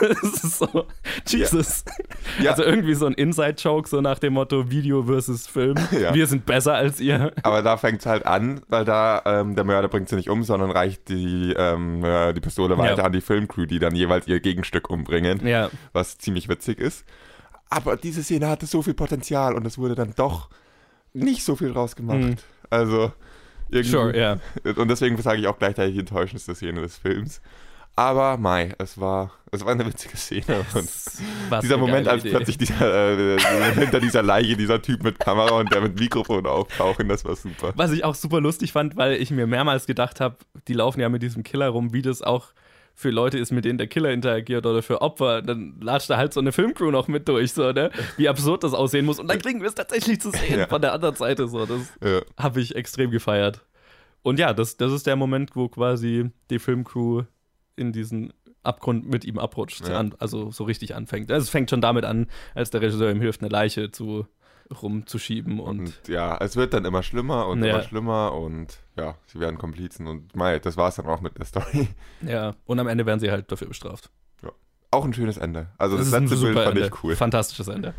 Das 0.00 0.44
ist 0.44 0.58
so, 0.58 0.86
Jesus. 1.26 1.84
Ja. 2.40 2.50
Also 2.50 2.62
irgendwie 2.62 2.94
so 2.94 3.06
ein 3.06 3.14
Inside-Joke, 3.14 3.88
so 3.88 4.00
nach 4.00 4.18
dem 4.18 4.34
Motto 4.34 4.70
Video 4.70 5.02
versus 5.02 5.46
Film. 5.46 5.76
Wir 6.12 6.26
sind 6.26 6.46
besser 6.46 6.74
als 6.74 7.00
ihr. 7.00 7.32
aber 7.42 7.62
da 7.62 7.76
fängt 7.76 8.00
es 8.00 8.06
halt 8.06 8.26
an, 8.26 8.60
weil 8.68 8.84
da 8.84 9.22
ähm, 9.24 9.54
der 9.54 9.64
Mörder 9.64 9.88
bringt 9.88 10.08
sie 10.08 10.16
nicht 10.16 10.28
um, 10.28 10.42
sondern 10.42 10.59
reicht 10.62 11.08
die, 11.08 11.54
ähm, 11.56 12.04
äh, 12.04 12.32
die 12.32 12.40
Pistole 12.40 12.76
weiter 12.76 12.98
Ja. 12.98 13.04
an 13.04 13.12
die 13.12 13.20
Filmcrew, 13.20 13.66
die 13.66 13.78
dann 13.78 13.94
jeweils 13.94 14.26
ihr 14.26 14.40
Gegenstück 14.40 14.90
umbringen. 14.90 15.46
Ja, 15.46 15.70
was 15.92 16.18
ziemlich 16.18 16.48
witzig 16.48 16.78
ist. 16.80 17.04
Aber 17.68 17.96
diese 17.96 18.22
Szene 18.24 18.48
hatte 18.48 18.66
so 18.66 18.82
viel 18.82 18.94
Potenzial 18.94 19.54
und 19.54 19.64
es 19.66 19.78
wurde 19.78 19.94
dann 19.94 20.12
doch 20.16 20.50
nicht 21.12 21.44
so 21.44 21.54
viel 21.56 21.70
rausgemacht. 21.72 22.18
Mhm. 22.18 22.36
Also 22.68 23.12
irgendwie. 23.70 23.90
sure, 23.90 24.18
ja. 24.18 24.38
Und 24.76 24.88
deswegen 24.88 25.16
sage 25.22 25.40
ich 25.40 25.46
auch 25.46 25.58
gleichzeitig 25.58 25.94
die 25.94 26.00
enttäuschendste 26.00 26.54
Szene 26.56 26.80
des 26.80 26.96
Films. 26.98 27.40
Aber 27.96 28.38
Mai, 28.38 28.72
es 28.78 28.98
war, 28.98 29.30
es 29.50 29.64
war 29.64 29.72
eine 29.72 29.84
witzige 29.86 30.16
Szene. 30.16 30.64
Und 30.74 30.88
dieser 31.62 31.76
Moment, 31.76 32.08
als 32.08 32.24
Idee. 32.24 32.34
plötzlich 32.34 32.56
dieser, 32.58 33.36
äh, 33.36 33.38
hinter 33.74 34.00
dieser 34.00 34.22
Leiche 34.22 34.56
dieser 34.56 34.80
Typ 34.80 35.02
mit 35.02 35.18
Kamera 35.18 35.58
und 35.58 35.70
der 35.72 35.82
mit 35.82 35.98
Mikrofon 35.98 36.46
auftauchen, 36.46 37.08
das 37.08 37.24
war 37.24 37.36
super. 37.36 37.72
Was 37.76 37.92
ich 37.92 38.04
auch 38.04 38.14
super 38.14 38.40
lustig 38.40 38.72
fand, 38.72 38.96
weil 38.96 39.14
ich 39.14 39.30
mir 39.30 39.46
mehrmals 39.46 39.86
gedacht 39.86 40.20
habe, 40.20 40.36
die 40.68 40.72
laufen 40.74 41.00
ja 41.00 41.08
mit 41.08 41.22
diesem 41.22 41.42
Killer 41.42 41.68
rum, 41.68 41.92
wie 41.92 42.00
das 42.02 42.22
auch 42.22 42.48
für 42.94 43.10
Leute 43.10 43.38
ist, 43.38 43.50
mit 43.50 43.64
denen 43.64 43.78
der 43.78 43.86
Killer 43.86 44.10
interagiert 44.12 44.66
oder 44.66 44.82
für 44.82 45.00
Opfer, 45.00 45.42
dann 45.42 45.76
latscht 45.80 46.10
da 46.10 46.16
halt 46.16 46.32
so 46.34 46.40
eine 46.40 46.52
Filmcrew 46.52 46.90
noch 46.90 47.08
mit 47.08 47.28
durch, 47.28 47.52
so, 47.52 47.72
ne? 47.72 47.90
Wie 48.18 48.28
absurd 48.28 48.62
das 48.64 48.74
aussehen 48.74 49.06
muss. 49.06 49.18
Und 49.18 49.28
dann 49.28 49.38
kriegen 49.40 49.60
wir 49.60 49.68
es 49.68 49.74
tatsächlich 49.74 50.20
zu 50.20 50.30
sehen 50.30 50.58
Ja. 50.60 50.66
von 50.66 50.82
der 50.82 50.92
anderen 50.92 51.14
Seite, 51.16 51.48
so. 51.48 51.64
Das 51.66 51.80
Ja. 52.04 52.20
habe 52.38 52.60
ich 52.60 52.74
extrem 52.76 53.10
gefeiert. 53.10 53.64
Und 54.22 54.38
ja, 54.38 54.52
das, 54.52 54.76
das 54.76 54.92
ist 54.92 55.06
der 55.06 55.16
Moment, 55.16 55.56
wo 55.56 55.68
quasi 55.68 56.30
die 56.50 56.58
Filmcrew 56.58 57.22
in 57.80 57.92
diesen 57.92 58.32
Abgrund 58.62 59.08
mit 59.08 59.24
ihm 59.24 59.38
abrutscht, 59.38 59.88
Ja. 59.88 60.04
also 60.18 60.50
so 60.50 60.64
richtig 60.64 60.94
anfängt. 60.94 61.32
Also 61.32 61.44
es 61.44 61.50
fängt 61.50 61.70
schon 61.70 61.80
damit 61.80 62.04
an, 62.04 62.26
als 62.54 62.70
der 62.70 62.82
Regisseur 62.82 63.10
ihm 63.10 63.20
hilft, 63.20 63.40
eine 63.40 63.48
Leiche 63.48 63.90
zu 63.90 64.26
rumzuschieben 64.82 65.58
und, 65.58 65.78
Und 65.80 66.08
ja, 66.08 66.36
es 66.38 66.54
wird 66.56 66.74
dann 66.74 66.84
immer 66.84 67.02
schlimmer 67.02 67.48
und 67.48 67.64
Ja. 67.64 67.70
immer 67.74 67.82
schlimmer 67.82 68.34
und 68.34 68.78
ja, 68.96 69.16
sie 69.26 69.40
werden 69.40 69.58
Komplizen 69.58 70.06
und 70.06 70.36
Mai, 70.36 70.58
das 70.60 70.76
war 70.76 70.88
es 70.88 70.94
dann 70.96 71.06
auch 71.06 71.20
mit 71.20 71.36
der 71.38 71.44
Story. 71.46 71.88
ja, 72.20 72.54
und 72.66 72.78
am 72.78 72.86
Ende 72.86 73.04
werden 73.06 73.18
sie 73.18 73.30
halt 73.32 73.50
dafür 73.50 73.66
bestraft. 73.68 74.10
Auch 74.92 75.04
ein 75.04 75.14
schönes 75.14 75.36
Ende. 75.36 75.68
Also 75.78 75.96
das, 75.96 76.08
ist 76.08 76.14
ein 76.14 76.22
letzte 76.24 76.36
Bild 76.36 76.48
super 76.54 76.64
fand 76.64 76.76
Ende. 76.76 76.88
ich 76.92 77.04
cool. 77.04 77.14
Fantastisches 77.14 77.68
Ende. 77.68 77.94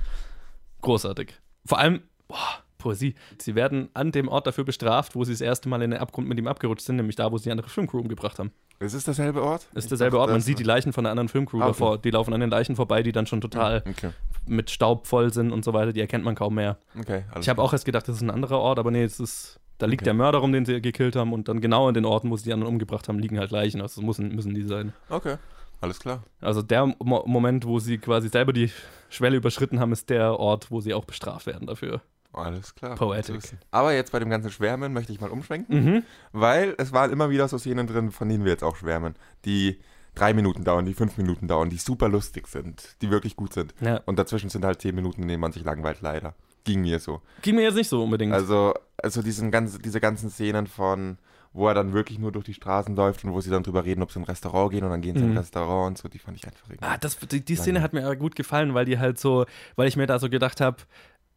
Großartig. 0.81 1.33
Vor 1.65 1.77
allem, 1.79 2.01
boah, 2.27 2.37
Poesie. 2.81 3.15
Sie 3.39 3.55
werden 3.55 3.89
an 3.93 4.11
dem 4.11 4.27
Ort 4.27 4.47
dafür 4.47 4.63
bestraft, 4.63 5.15
wo 5.15 5.23
sie 5.23 5.31
das 5.33 5.41
erste 5.41 5.69
Mal 5.69 5.81
in 5.81 5.91
den 5.91 5.99
Abgrund 5.99 6.27
mit 6.27 6.37
ihm 6.37 6.47
abgerutscht 6.47 6.85
sind, 6.85 6.97
nämlich 6.97 7.15
da, 7.15 7.31
wo 7.31 7.37
sie 7.37 7.45
die 7.45 7.51
andere 7.51 7.69
Filmcrew 7.69 7.99
umgebracht 7.99 8.39
haben. 8.39 8.51
Ist 8.79 8.93
es 8.93 9.03
derselbe 9.03 9.43
Ort? 9.43 9.67
Ist 9.75 9.91
derselbe 9.91 10.19
Ort. 10.19 10.31
Man 10.31 10.41
sieht 10.41 10.57
die 10.59 10.63
Leichen 10.63 10.91
von 10.91 11.03
der 11.03 11.11
anderen 11.11 11.29
Filmcrew 11.29 11.57
Ah, 11.59 11.65
okay. 11.65 11.67
davor. 11.69 11.97
Die 11.99 12.09
laufen 12.09 12.33
an 12.33 12.39
den 12.41 12.49
Leichen 12.49 12.75
vorbei, 12.75 13.03
die 13.03 13.11
dann 13.11 13.27
schon 13.27 13.39
total 13.41 13.83
Okay, 13.87 14.09
mit 14.47 14.71
Staub 14.71 15.05
voll 15.07 15.31
sind 15.31 15.51
und 15.51 15.63
so 15.63 15.73
weiter. 15.73 15.93
Die 15.93 16.01
erkennt 16.01 16.25
man 16.25 16.33
kaum 16.35 16.55
mehr. 16.55 16.77
okay 16.99 17.23
Ich 17.39 17.47
habe 17.47 17.61
auch 17.61 17.73
erst 17.73 17.85
gedacht, 17.85 18.07
das 18.07 18.15
ist 18.17 18.21
ein 18.23 18.31
anderer 18.31 18.57
Ort, 18.59 18.79
aber 18.79 18.89
nee, 18.91 19.03
es 19.03 19.19
ist. 19.19 19.59
Da 19.77 19.87
liegt 19.87 20.01
Okay. 20.01 20.05
der 20.05 20.13
Mörder 20.13 20.39
rum, 20.39 20.51
den 20.51 20.63
sie 20.65 20.79
gekillt 20.81 21.15
haben, 21.15 21.33
und 21.33 21.47
dann 21.47 21.59
genau 21.59 21.87
an 21.87 21.93
den 21.95 22.05
Orten, 22.05 22.29
wo 22.29 22.37
sie 22.37 22.43
die 22.45 22.53
anderen 22.53 22.71
umgebracht 22.73 23.07
haben, 23.07 23.17
liegen 23.17 23.39
halt 23.39 23.49
Leichen. 23.51 23.81
Also 23.81 24.01
müssen, 24.03 24.29
müssen 24.35 24.53
die 24.53 24.61
sein. 24.63 24.93
Okay, 25.09 25.37
alles 25.79 25.99
klar. 25.99 26.23
Also 26.39 26.61
der 26.61 26.85
Mo 26.85 27.23
Moment, 27.25 27.65
wo 27.65 27.79
sie 27.79 27.97
quasi 27.97 28.29
selber 28.29 28.53
die 28.53 28.69
Schwelle 29.09 29.37
überschritten 29.37 29.79
haben, 29.79 29.91
ist 29.91 30.09
der 30.11 30.39
Ort, 30.39 30.69
wo 30.69 30.81
sie 30.81 30.93
auch 30.93 31.05
bestraft 31.05 31.47
werden 31.47 31.65
dafür. 31.67 32.01
Alles 32.33 32.75
klar. 32.75 32.95
Poetic. 32.95 33.41
Aber 33.71 33.93
jetzt 33.93 34.11
bei 34.11 34.19
dem 34.19 34.29
ganzen 34.29 34.51
Schwärmen 34.51 34.93
möchte 34.93 35.11
ich 35.11 35.19
mal 35.21 35.29
umschwenken, 35.29 35.83
Mhm. 35.83 36.03
weil 36.31 36.75
es 36.77 36.91
waren 36.93 37.11
immer 37.11 37.29
wieder 37.29 37.47
so 37.47 37.57
Szenen 37.57 37.87
drin, 37.87 38.11
von 38.11 38.29
denen 38.29 38.45
wir 38.45 38.51
jetzt 38.51 38.63
auch 38.63 38.75
schwärmen, 38.75 39.15
die 39.45 39.79
drei 40.15 40.33
Minuten 40.33 40.63
dauern, 40.63 40.85
die 40.85 40.93
fünf 40.93 41.17
Minuten 41.17 41.47
dauern, 41.47 41.69
die 41.69 41.77
super 41.77 42.09
lustig 42.09 42.47
sind, 42.47 42.95
die 43.01 43.09
wirklich 43.11 43.35
gut 43.35 43.53
sind. 43.53 43.73
Ja. 43.81 44.01
Und 44.05 44.17
dazwischen 44.19 44.49
sind 44.49 44.65
halt 44.65 44.81
zehn 44.81 44.95
Minuten, 44.95 45.21
in 45.23 45.27
denen 45.27 45.41
man 45.41 45.51
sich 45.51 45.63
langweilt, 45.63 46.01
leider. 46.01 46.33
Ging 46.63 46.81
mir 46.81 46.99
so. 46.99 47.21
Ging 47.41 47.55
mir 47.55 47.63
jetzt 47.63 47.75
nicht 47.75 47.89
so 47.89 48.03
unbedingt. 48.03 48.33
Also, 48.33 48.73
also 48.97 49.21
diesen 49.21 49.49
ganzen, 49.51 49.81
diese 49.81 49.99
ganzen 49.99 50.29
Szenen 50.29 50.67
von, 50.67 51.17
wo 51.53 51.67
er 51.67 51.73
dann 51.73 51.91
wirklich 51.93 52.19
nur 52.19 52.31
durch 52.31 52.45
die 52.45 52.53
Straßen 52.53 52.95
läuft 52.95 53.23
und 53.25 53.33
wo 53.33 53.41
sie 53.41 53.49
dann 53.49 53.63
drüber 53.63 53.83
reden, 53.83 54.03
ob 54.03 54.11
sie 54.11 54.19
in 54.19 54.23
ein 54.23 54.27
Restaurant 54.29 54.71
gehen 54.71 54.83
und 54.83 54.89
dann 54.91 55.01
gehen 55.01 55.15
sie 55.15 55.21
in 55.23 55.29
Mhm. 55.31 55.33
ein 55.33 55.37
Restaurant 55.39 55.87
und 55.89 55.97
so, 55.97 56.07
die 56.07 56.19
fand 56.19 56.37
ich 56.37 56.45
einfach 56.45 56.69
irgendwie. 56.69 56.85
Ah, 56.85 56.97
das, 56.97 57.17
die, 57.17 57.43
die 57.43 57.55
Szene 57.55 57.81
hat 57.81 57.93
mir 57.93 58.05
aber 58.05 58.15
gut 58.15 58.35
gefallen, 58.35 58.73
weil 58.73 58.85
die 58.85 58.99
halt 58.99 59.17
so, 59.19 59.45
weil 59.75 59.87
ich 59.87 59.97
mir 59.97 60.05
da 60.07 60.19
so 60.19 60.29
gedacht 60.29 60.61
habe, 60.61 60.77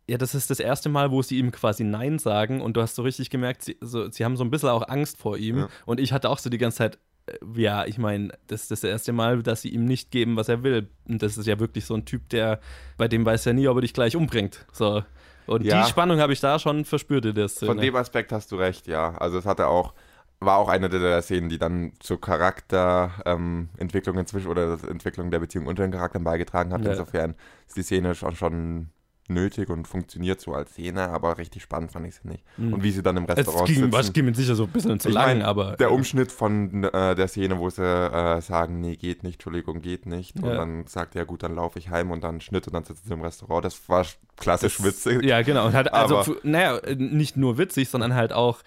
ja, 0.09 0.19
das 0.19 0.35
ist 0.35 0.51
das 0.51 0.61
erste 0.61 0.89
Mal, 0.89 1.11
wo 1.11 1.23
sie 1.23 1.39
ihm 1.39 1.51
quasi 1.51 1.83
Nein 1.85 2.19
sagen 2.19 2.61
und 2.61 2.77
du 2.77 2.83
hast 2.83 2.95
so 2.95 3.03
richtig 3.03 3.31
gemerkt, 3.31 3.63
sie, 3.63 3.77
so, 3.81 4.11
sie 4.11 4.25
haben 4.25 4.37
so 4.37 4.45
ein 4.45 4.51
bisschen 4.51 4.69
auch 4.69 4.87
Angst 4.89 5.19
vor 5.19 5.37
ihm 5.39 5.59
Ja. 5.59 5.69
und 5.87 5.99
ich 6.01 6.13
hatte 6.13 6.29
auch 6.29 6.39
so 6.39 6.51
die 6.51 6.59
ganze 6.59 6.79
Zeit, 6.79 6.99
äh, 7.27 7.39
ja, 7.57 7.87
ich 7.87 7.97
meine, 7.99 8.29
das 8.49 8.63
ist 8.63 8.71
das 8.71 8.85
erste 8.85 9.13
Mal, 9.13 9.43
dass 9.43 9.63
sie 9.63 9.71
ihm 9.71 9.85
nicht 9.87 10.11
geben, 10.11 10.37
was 10.37 10.49
er 10.51 10.63
will. 10.63 10.89
Und 11.09 11.23
das 11.23 11.39
ist 11.39 11.47
ja 11.47 11.59
wirklich 11.59 11.87
so 11.87 11.95
ein 11.95 12.05
Typ, 12.05 12.29
der, 12.29 12.61
bei 12.99 13.09
dem 13.09 13.25
weiß 13.25 13.47
er 13.47 13.55
nie, 13.55 13.67
ob 13.69 13.79
er 13.79 13.81
dich 13.81 13.95
gleich 13.95 14.15
umbringt. 14.15 14.67
So. 14.73 15.03
Und 15.47 15.65
Ja. 15.65 15.83
die 15.83 15.89
Spannung 15.89 16.19
habe 16.21 16.33
ich 16.35 16.41
da 16.41 16.59
schon 16.59 16.85
verspürt 16.85 17.25
in 17.25 17.35
der 17.35 17.49
Szene. 17.49 17.71
Von 17.73 17.81
dem 17.81 17.97
Aspekt 17.97 18.31
hast 18.33 18.53
du 18.53 18.57
recht, 18.57 18.87
ja. 18.87 19.15
Also 19.17 19.39
es 19.39 19.47
hatte 19.47 19.69
auch, 19.69 19.95
war 20.41 20.59
auch 20.59 20.69
eine 20.69 20.89
der 20.91 21.23
Szenen, 21.23 21.49
die 21.49 21.59
dann 21.59 21.93
zur 22.01 22.21
Charakterentwicklung 22.21 24.17
ähm, 24.17 24.21
inzwischen 24.21 24.49
oder 24.49 24.77
der 24.77 24.91
Entwicklung 24.91 25.31
der 25.31 25.39
Beziehung 25.41 25.67
unter 25.67 25.83
den 25.83 25.93
Charakteren 25.93 26.25
beigetragen 26.25 26.73
hat. 26.73 26.85
Ja. 26.85 26.91
Insofern 26.93 27.35
ist 27.67 27.77
die 27.77 27.83
Szene 27.83 28.15
schon, 28.15 28.37
schon 28.37 28.89
nötig 29.29 29.71
und 29.71 29.89
funktioniert 29.89 30.41
so 30.41 30.53
als 30.55 30.71
Szene, 30.73 31.09
aber 31.09 31.39
richtig 31.39 31.63
spannend 31.63 31.93
fand 31.93 32.07
ich 32.07 32.17
sie 32.17 32.29
nicht. 32.29 32.45
Mhm. 32.57 32.75
Und 32.75 32.83
wie 32.83 32.91
sie 32.91 33.03
dann 33.03 33.17
im 33.17 33.25
es 33.29 33.37
Restaurant 33.39 33.67
ging, 33.67 33.77
sitzen. 33.77 33.93
was 33.93 34.13
ging 34.13 34.25
mir 34.27 34.35
sicher 34.35 34.55
so 34.55 34.65
ein 34.65 34.71
bisschen 34.71 35.01
zu 35.01 35.09
Ich 35.09 35.15
lang, 35.15 35.39
mein, 35.39 35.43
aber. 35.43 35.77
Der 35.77 35.93
Umschnitt 35.93 36.31
von 36.31 36.85
äh, 36.85 37.15
der 37.15 37.29
Szene, 37.29 37.59
wo 37.59 37.71
sie 37.71 37.83
äh, 37.83 38.41
sagen, 38.41 38.81
nee, 38.81 38.97
geht 38.97 39.23
nicht, 39.23 39.37
Entschuldigung, 39.37 39.81
geht 39.81 40.07
nicht. 40.07 40.37
Und 40.37 40.49
Ja. 40.49 40.57
dann 40.57 40.87
sagt 40.87 41.15
er, 41.15 41.23
ja 41.23 41.25
gut, 41.25 41.43
dann 41.43 41.55
laufe 41.55 41.79
ich 41.79 41.91
heim 41.91 42.11
und 42.11 42.23
dann 42.23 42.41
Schnitt 42.41 42.67
und 42.67 42.75
dann 42.75 42.85
sitzen 42.85 43.07
sie 43.07 43.15
im 43.15 43.23
Restaurant. 43.23 43.65
Das 43.65 43.89
war 43.89 44.05
klassisch 44.37 44.83
witzig. 44.83 45.23
Ja, 45.25 45.43
genau. 45.43 45.67
Und 45.67 45.75
halt, 45.75 45.93
also, 45.93 46.19
Aber- 46.19 46.37
naja, 46.43 46.77
äh, 46.79 46.95
nicht 46.95 47.37
nur 47.37 47.57
witzig, 47.59 47.89
sondern 47.89 48.15
halt 48.15 48.33
auch, 48.33 48.61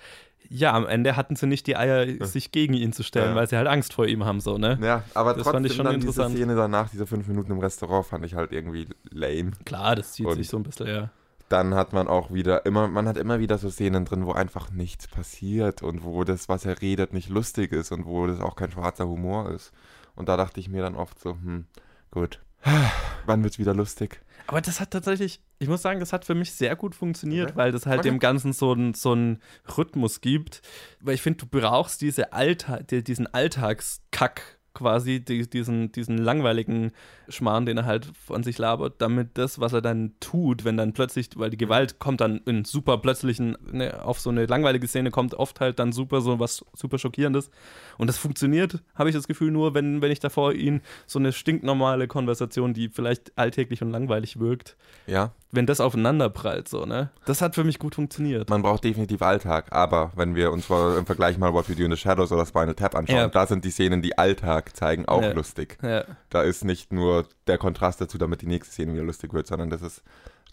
ja, 0.49 0.73
am 0.73 0.85
Ende 0.87 1.15
hatten 1.15 1.35
sie 1.35 1.47
nicht 1.47 1.67
die 1.67 1.75
Eier, 1.77 2.25
sich 2.25 2.51
gegen 2.51 2.73
ihn 2.73 2.93
zu 2.93 3.03
stellen, 3.03 3.31
Ja. 3.31 3.35
weil 3.35 3.47
sie 3.47 3.57
halt 3.57 3.67
Angst 3.67 3.93
vor 3.93 4.05
ihm 4.07 4.25
haben, 4.25 4.39
so, 4.39 4.57
ne? 4.57 4.77
Ja, 4.81 5.03
aber 5.13 5.33
Das 5.33 5.43
trotzdem 5.43 5.53
fand 5.53 5.65
ich 5.67 5.73
schon 5.75 5.85
dann 5.85 5.95
interessant. 5.95 6.29
diese 6.31 6.43
Szene 6.43 6.55
danach, 6.55 6.89
diese 6.89 7.05
fünf 7.07 7.27
Minuten 7.27 7.51
im 7.51 7.59
Restaurant, 7.59 8.05
fand 8.05 8.25
ich 8.25 8.35
halt 8.35 8.51
irgendwie 8.51 8.87
lame. 9.09 9.51
Klar, 9.65 9.95
das 9.95 10.13
zieht 10.13 10.25
Und- 10.25 10.35
sich 10.35 10.47
so 10.49 10.57
ein 10.57 10.63
bisschen, 10.63 10.87
ja. 10.87 11.09
Dann 11.49 11.75
hat 11.75 11.93
man 11.93 12.09
auch 12.09 12.33
wieder 12.33 12.65
immer, 12.65 12.89
man 12.89 13.07
hat 13.07 13.15
immer 13.15 13.39
wieder 13.39 13.57
so 13.57 13.69
Szenen 13.69 14.03
drin, 14.03 14.25
wo 14.25 14.33
einfach 14.33 14.69
nichts 14.71 15.07
passiert 15.07 15.81
und 15.81 16.03
wo 16.03 16.25
das, 16.25 16.49
was 16.49 16.65
er 16.65 16.81
redet, 16.81 17.13
nicht 17.13 17.29
lustig 17.29 17.71
ist 17.71 17.93
und 17.93 18.05
wo 18.05 18.27
das 18.27 18.41
auch 18.41 18.57
kein 18.57 18.69
schwarzer 18.71 19.07
Humor 19.07 19.49
ist. 19.51 19.71
Und 20.15 20.27
da 20.27 20.35
dachte 20.35 20.59
ich 20.59 20.67
mir 20.67 20.81
dann 20.81 20.95
oft 20.95 21.17
so, 21.19 21.31
hm, 21.31 21.65
gut, 22.11 22.41
wann 23.25 23.43
wird's 23.43 23.59
wieder 23.59 23.73
lustig? 23.73 24.19
Aber 24.47 24.61
das 24.61 24.79
hat 24.79 24.91
tatsächlich, 24.91 25.41
ich 25.59 25.67
muss 25.67 25.81
sagen, 25.81 25.99
das 25.99 26.13
hat 26.13 26.23
für 26.25 26.35
mich 26.35 26.53
sehr 26.53 26.75
gut 26.75 26.95
funktioniert, 26.95 27.49
Okay. 27.49 27.57
weil 27.57 27.71
das 27.71 27.85
halt 27.85 27.99
Okay. 27.99 28.09
dem 28.09 28.19
Ganzen 28.19 28.53
so 28.53 28.71
einen 28.71 28.93
so 28.93 29.11
einen 29.11 29.39
Rhythmus 29.77 30.21
gibt. 30.21 30.61
Weil 31.01 31.15
ich 31.15 31.21
finde, 31.21 31.39
du 31.39 31.47
brauchst 31.47 32.01
diese 32.01 32.31
Allta 32.33 32.79
die, 32.79 33.03
diesen 33.03 33.27
Alltagskack 33.27 34.56
quasi, 34.77 35.19
die, 35.19 35.49
diesen, 35.49 35.91
diesen 35.91 36.17
langweiligen 36.17 36.91
Schmarrn, 37.27 37.65
den 37.65 37.77
er 37.77 37.85
halt 37.85 38.05
von 38.25 38.43
sich 38.43 38.57
labert, 38.57 38.95
damit 38.99 39.37
das, 39.37 39.59
was 39.59 39.73
er 39.73 39.81
dann 39.81 40.13
tut, 40.19 40.63
wenn 40.65 40.77
dann 40.77 40.93
plötzlich, 40.93 41.29
weil 41.35 41.49
die 41.49 41.57
Gewalt 41.57 41.99
kommt 41.99 42.21
dann 42.21 42.41
in 42.45 42.63
super 42.63 42.99
plötzlichen, 42.99 43.57
ne, 43.71 44.03
auf 44.03 44.19
so 44.19 44.29
eine 44.29 44.45
langweilige 44.45 44.87
Szene 44.87 45.09
kommt 45.09 45.33
oft 45.33 45.59
halt 45.59 45.79
dann 45.79 45.91
super 45.91 46.21
so 46.21 46.39
was 46.39 46.63
super 46.73 46.99
schockierendes. 46.99 47.49
Und 47.97 48.07
das 48.07 48.17
funktioniert, 48.17 48.83
habe 48.95 49.09
ich 49.09 49.15
das 49.15 49.27
Gefühl, 49.27 49.51
nur 49.51 49.73
wenn, 49.73 50.01
wenn 50.01 50.11
ich 50.11 50.19
davor 50.19 50.53
ihn 50.53 50.81
so 51.07 51.17
eine 51.17 51.33
stinknormale 51.33 52.07
Konversation, 52.07 52.73
die 52.73 52.89
vielleicht 52.89 53.37
alltäglich 53.37 53.81
und 53.81 53.89
langweilig 53.89 54.39
wirkt, 54.39 54.77
Ja, 55.07 55.33
wenn 55.51 55.65
das 55.65 55.79
aufeinander 55.79 56.29
prallt, 56.29 56.67
so, 56.67 56.85
ne? 56.85 57.09
Das 57.25 57.41
hat 57.41 57.55
für 57.55 57.63
mich 57.63 57.79
gut 57.79 57.95
funktioniert. 57.95 58.49
man 58.49 58.61
braucht 58.61 58.83
definitiv 58.83 59.21
Alltag, 59.21 59.67
aber 59.71 60.11
wenn 60.15 60.35
wir 60.35 60.51
uns 60.51 60.69
im 60.69 61.05
Vergleich 61.05 61.37
mal 61.37 61.53
What 61.53 61.69
We 61.69 61.75
Do 61.75 61.83
in 61.83 61.91
the 61.91 61.97
Shadows 61.97 62.31
oder 62.31 62.45
Spinal 62.45 62.75
Tap 62.75 62.95
anschauen, 62.95 63.17
Ja. 63.17 63.27
da 63.29 63.47
sind 63.47 63.63
die 63.63 63.71
Szenen, 63.71 64.01
die 64.01 64.17
Alltag 64.17 64.75
zeigen, 64.75 65.05
auch 65.07 65.21
Ja. 65.21 65.31
lustig. 65.31 65.77
Ja, 65.81 66.03
Da 66.29 66.41
ist 66.41 66.65
nicht 66.65 66.91
nur 66.91 67.25
der 67.47 67.57
Kontrast 67.57 68.01
dazu, 68.01 68.17
damit 68.17 68.41
die 68.41 68.47
nächste 68.47 68.73
Szene 68.73 68.93
wieder 68.93 69.03
lustig 69.03 69.33
wird, 69.33 69.47
sondern 69.47 69.69
das 69.69 69.81
ist, 69.81 70.03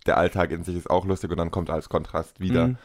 der 0.06 0.16
Alltag 0.16 0.50
in 0.52 0.62
sich 0.62 0.76
ist 0.76 0.88
auch 0.90 1.06
lustig 1.06 1.30
und 1.30 1.38
dann 1.38 1.50
kommt 1.50 1.70
als 1.70 1.88
Kontrast 1.88 2.38
wieder 2.38 2.68
Mhm. 2.68 2.76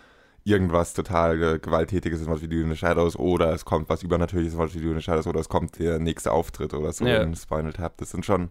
irgendwas 0.45 0.93
total 0.93 1.59
Gewalttätiges 1.59 2.21
in 2.21 2.27
What 2.27 2.41
We 2.41 2.47
Do 2.47 2.55
in 2.57 2.69
the 2.71 2.75
Shadows 2.77 3.17
oder 3.17 3.53
es 3.53 3.65
kommt 3.65 3.87
was 3.89 4.01
Übernatürliches 4.01 4.53
in 4.53 4.59
What 4.59 4.73
We 4.73 4.79
Do 4.81 4.89
in 4.89 4.95
the 4.95 5.01
Shadows 5.03 5.27
oder 5.27 5.41
es 5.41 5.49
kommt 5.49 5.77
der 5.77 5.99
nächste 5.99 6.31
Auftritt 6.31 6.73
oder 6.73 6.91
so 6.91 7.05
in 7.05 7.35
Spinal 7.35 7.73
Tap. 7.73 7.97
Das 7.97 8.09
sind 8.11 8.25
schon, 8.25 8.49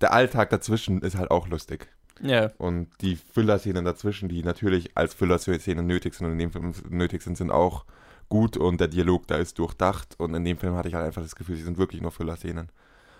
der 0.00 0.12
Alltag 0.14 0.48
dazwischen 0.50 1.02
ist 1.02 1.16
halt 1.18 1.30
auch 1.30 1.46
lustig. 1.48 1.88
Ja, 2.20 2.50
Und 2.58 2.88
die 3.00 3.16
Füllerszenen 3.16 3.84
dazwischen, 3.84 4.28
die 4.28 4.42
natürlich 4.42 4.96
als 4.96 5.14
Füllerszenen 5.14 5.86
nötig 5.86 6.14
sind 6.14 6.26
und 6.26 6.32
in 6.32 6.38
dem 6.38 6.52
Film 6.52 6.72
nötig 6.88 7.22
sind, 7.22 7.36
sind 7.36 7.50
auch 7.50 7.84
gut 8.28 8.56
und 8.56 8.80
der 8.80 8.88
Dialog 8.88 9.26
da 9.26 9.36
ist 9.36 9.58
durchdacht 9.58 10.14
und 10.18 10.34
in 10.34 10.44
dem 10.44 10.58
Film 10.58 10.74
hatte 10.74 10.88
ich 10.88 10.94
halt 10.94 11.06
einfach 11.06 11.22
das 11.22 11.36
Gefühl, 11.36 11.56
sie 11.56 11.62
sind 11.62 11.78
wirklich 11.78 12.02
nur 12.02 12.10
Füllerszenen. 12.10 12.68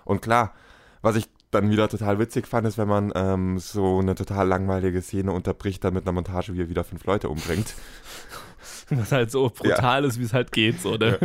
Und 0.04 0.22
klar, 0.22 0.54
was 1.02 1.16
ich 1.16 1.28
dann 1.50 1.70
wieder 1.70 1.88
total 1.88 2.18
witzig 2.18 2.46
fand, 2.46 2.66
ist, 2.66 2.78
wenn 2.78 2.88
man 2.88 3.12
ähm, 3.14 3.58
so 3.58 3.98
eine 3.98 4.14
total 4.14 4.48
langweilige 4.48 5.02
Szene 5.02 5.32
unterbricht, 5.32 5.84
dann 5.84 5.94
mit 5.94 6.04
einer 6.04 6.12
Montage, 6.12 6.54
wie 6.54 6.62
er 6.62 6.68
wieder 6.68 6.84
fünf 6.84 7.04
Leute 7.04 7.28
umbringt. 7.28 7.74
was 8.90 9.12
halt 9.12 9.30
so 9.30 9.50
brutal 9.50 10.04
ist, 10.04 10.18
wie 10.18 10.24
es 10.24 10.32
halt 10.32 10.52
geht, 10.52 10.80
so, 10.80 10.96
ne? 10.96 11.18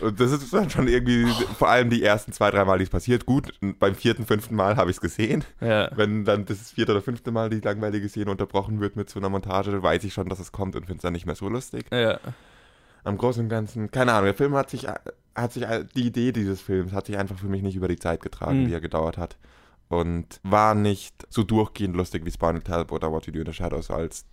Und 0.00 0.18
das 0.20 0.32
ist 0.32 0.52
dann 0.52 0.70
schon 0.70 0.88
irgendwie, 0.88 1.26
vor 1.58 1.68
allem 1.68 1.90
die 1.90 2.02
ersten 2.02 2.32
zwei, 2.32 2.50
drei 2.50 2.64
Mal, 2.64 2.78
die 2.78 2.84
es 2.84 2.90
passiert. 2.90 3.26
Gut, 3.26 3.52
beim 3.78 3.94
vierten, 3.94 4.26
fünften 4.26 4.54
Mal 4.54 4.76
habe 4.76 4.90
ich 4.90 4.96
es 4.96 5.00
gesehen. 5.00 5.44
Ja. 5.60 5.90
Wenn 5.96 6.24
dann 6.24 6.44
das 6.44 6.72
vierte 6.72 6.92
oder 6.92 7.02
fünfte 7.02 7.30
Mal 7.30 7.50
die 7.50 7.60
langweilige 7.60 8.08
Szene 8.08 8.30
unterbrochen 8.30 8.80
wird 8.80 8.96
mit 8.96 9.10
so 9.10 9.18
einer 9.20 9.28
Montage, 9.28 9.82
weiß 9.82 10.04
ich 10.04 10.12
schon, 10.14 10.28
dass 10.28 10.38
es 10.40 10.52
kommt 10.52 10.76
und 10.76 10.82
finde 10.86 10.96
es 10.98 11.02
dann 11.02 11.12
nicht 11.12 11.26
mehr 11.26 11.34
so 11.34 11.48
lustig. 11.48 11.86
Ja. 11.92 12.18
Am 13.04 13.16
Großen 13.16 13.42
und 13.44 13.48
Ganzen, 13.48 13.90
keine 13.90 14.12
Ahnung, 14.12 14.24
der 14.26 14.34
Film 14.34 14.54
hat 14.54 14.70
sich, 14.70 14.86
hat 15.34 15.52
sich, 15.52 15.64
die 15.94 16.06
Idee 16.06 16.32
dieses 16.32 16.60
Films 16.60 16.92
hat 16.92 17.06
sich 17.06 17.16
einfach 17.16 17.38
für 17.38 17.46
mich 17.46 17.62
nicht 17.62 17.76
über 17.76 17.88
die 17.88 17.96
Zeit 17.98 18.20
getragen, 18.22 18.62
Mhm. 18.62 18.66
die 18.68 18.74
er 18.74 18.80
gedauert 18.80 19.16
hat. 19.18 19.36
Und 19.88 20.40
war 20.42 20.74
nicht 20.74 21.14
so 21.30 21.42
durchgehend 21.44 21.96
lustig 21.96 22.24
wie 22.26 22.30
Spinal 22.30 22.60
Tap 22.60 22.92
oder 22.92 23.10
What 23.10 23.26
You 23.26 23.32
Do 23.32 23.38
in 23.40 23.46
the 23.46 23.54
Shadows 23.54 23.90
als, 23.90 24.26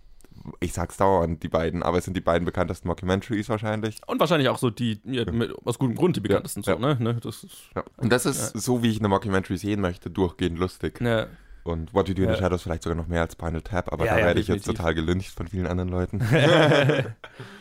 ich 0.60 0.72
sag's 0.72 0.96
dauernd, 0.96 1.42
die 1.42 1.48
beiden, 1.48 1.82
aber 1.82 1.98
es 1.98 2.04
sind 2.04 2.16
die 2.16 2.20
beiden 2.20 2.44
bekanntesten 2.44 2.88
Mockumentaries 2.88 3.48
wahrscheinlich. 3.48 4.00
Und 4.06 4.20
wahrscheinlich 4.20 4.48
auch 4.48 4.58
so 4.58 4.70
die, 4.70 5.00
ja, 5.04 5.30
mit, 5.30 5.52
aus 5.64 5.78
gutem 5.78 5.96
Grund 5.96 6.16
die 6.16 6.20
bekanntesten, 6.20 6.62
Ja, 6.62 6.74
so, 6.74 6.78
ne? 6.80 6.96
ne? 7.00 7.14
Das 7.22 7.44
ist, 7.44 7.70
Ja. 7.74 7.84
Und 7.96 8.10
das 8.10 8.26
ist 8.26 8.50
so, 8.58 8.82
wie 8.82 8.90
ich 8.90 8.98
eine 9.00 9.08
Mockumentary 9.08 9.56
sehen 9.56 9.80
möchte, 9.80 10.10
durchgehend 10.10 10.58
lustig. 10.58 11.00
ja. 11.00 11.26
Und 11.68 11.92
What 11.94 12.08
You 12.08 12.14
Do 12.14 12.22
in 12.22 12.30
the 12.30 12.36
Shadows 12.36 12.62
vielleicht 12.62 12.82
sogar 12.82 12.96
noch 12.96 13.06
mehr 13.08 13.22
als 13.22 13.32
Spinal 13.32 13.62
Tap, 13.62 13.92
aber 13.92 14.04
da 14.06 14.16
werde 14.16 14.40
ich 14.40 14.48
jetzt 14.48 14.66
total 14.66 14.94
gelyncht 14.94 15.30
von 15.34 15.48
vielen 15.48 15.66
anderen 15.66 15.88
Leuten. 15.90 16.20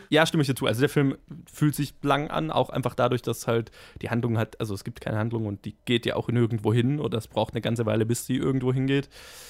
ja, 0.10 0.26
stimme 0.26 0.42
ich 0.42 0.48
dir 0.48 0.56
zu. 0.56 0.66
Also 0.66 0.80
der 0.82 0.90
Film 0.90 1.16
fühlt 1.52 1.76
sich 1.76 1.94
lang 2.02 2.30
an, 2.30 2.52
auch 2.52 2.70
einfach 2.70 2.96
dadurch, 2.96 3.22
dass 3.22 3.48
halt 3.48 3.72
die 4.02 4.10
Handlung 4.10 4.38
hat, 4.38 4.60
also 4.60 4.74
es 4.74 4.84
gibt 4.84 5.02
keine 5.02 5.18
Handlung 5.18 5.46
und 5.46 5.66
die 5.66 5.76
geht 5.86 6.06
ja 6.06 6.16
auch 6.16 6.28
nirgendwo 6.30 6.74
hin 6.74 7.00
oder 7.00 7.18
es 7.18 7.28
braucht 7.28 7.54
eine 7.54 7.62
ganze 7.62 7.86
Weile, 7.86 8.06
bis 8.06 8.26
sie 8.26 8.36
irgendwo 8.38 8.74
hingeht. 8.74 9.10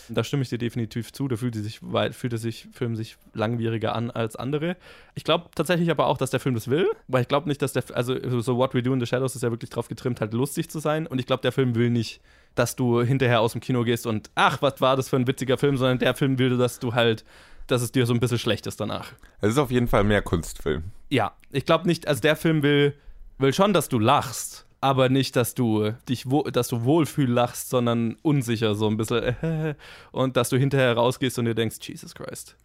Da 0.10 0.24
stimme 0.24 0.44
ich 0.44 0.50
dir 0.50 0.58
definitiv 0.58 1.12
zu. 1.12 1.28
Da 1.28 1.36
fühlt, 1.36 1.56
sich, 1.56 1.80
weit- 1.82 2.16
fühlt 2.16 2.34
der 2.34 2.40
sich, 2.40 2.68
Film 2.72 2.96
sich 2.96 3.18
langwieriger 3.34 3.96
an 3.96 4.12
als 4.12 4.36
andere. 4.36 4.78
Ich 5.16 5.24
glaube 5.24 5.50
tatsächlich 5.56 5.90
aber 5.92 6.08
auch, 6.08 6.18
dass 6.18 6.30
der 6.30 6.40
Film 6.40 6.56
das 6.56 6.68
will, 6.70 6.90
weil 7.08 7.22
ich 7.22 7.28
glaube 7.28 7.48
nicht, 7.48 7.62
dass 7.62 7.74
der, 7.74 7.84
also 7.94 8.42
so 8.42 8.58
What 8.58 8.74
We 8.74 8.84
Do 8.84 8.94
in 8.94 9.00
the 9.00 9.06
Shadows 9.06 9.36
ist 9.36 9.42
ja 9.42 9.52
wirklich 9.52 9.70
drauf 9.70 9.88
getrimmt, 9.88 10.22
halt 10.22 10.34
lustig 10.34 10.70
zu 10.70 10.80
sein 10.80 11.08
und 11.08 11.20
ich 11.20 11.26
glaube, 11.26 11.42
der 11.42 11.52
Film 11.52 11.76
will 11.76 11.90
nicht, 11.90 12.22
dass 12.56 12.76
du 12.76 13.02
hinterher 13.02 13.42
aus 13.42 13.52
dem 13.52 13.62
Kino 13.62 13.84
gehst 13.84 14.08
und 14.08 14.30
ach, 14.36 14.62
was 14.62 14.82
war 14.82 14.96
das 14.96 15.10
für 15.10 15.18
ein 15.18 15.28
witziger 15.28 15.58
Film, 15.58 15.78
sondern 15.78 16.00
der 16.00 16.16
Film 16.16 16.40
will, 16.40 16.58
dass 16.58 16.80
du 16.80 16.94
halt, 16.94 17.26
dass 17.68 17.82
es 17.82 17.92
dir 17.92 18.06
so 18.06 18.14
ein 18.14 18.20
bisschen 18.20 18.40
schlecht 18.40 18.66
ist 18.68 18.80
danach. 18.80 19.12
Es 19.42 19.52
ist 19.52 19.58
auf 19.58 19.72
jeden 19.72 19.88
Fall 19.88 20.04
mehr 20.04 20.22
Kunstfilm. 20.22 20.84
Ja, 21.10 21.34
ich 21.52 21.66
glaube 21.66 21.88
nicht, 21.88 22.08
also 22.08 22.22
der 22.22 22.36
Film 22.36 22.64
will, 22.64 22.96
will 23.38 23.54
schon, 23.54 23.74
dass 23.74 23.90
du 23.90 24.00
lachst, 24.00 24.66
aber 24.82 25.10
nicht, 25.10 25.36
dass 25.36 25.56
du 25.56 25.92
dich 26.08 26.30
wo, 26.30 26.44
dass 26.44 26.68
du 26.68 26.84
wohlfühl 26.84 27.30
lachst, 27.30 27.70
sondern 27.70 28.18
unsicher 28.22 28.76
so 28.76 28.88
ein 28.88 28.98
bisschen 28.98 29.36
und 30.12 30.38
dass 30.38 30.50
du 30.50 30.58
hinterher 30.58 30.94
rausgehst 30.94 31.40
und 31.40 31.46
dir 31.46 31.56
denkst, 31.56 31.78
Jesus 31.82 32.16
Christ. 32.16 32.56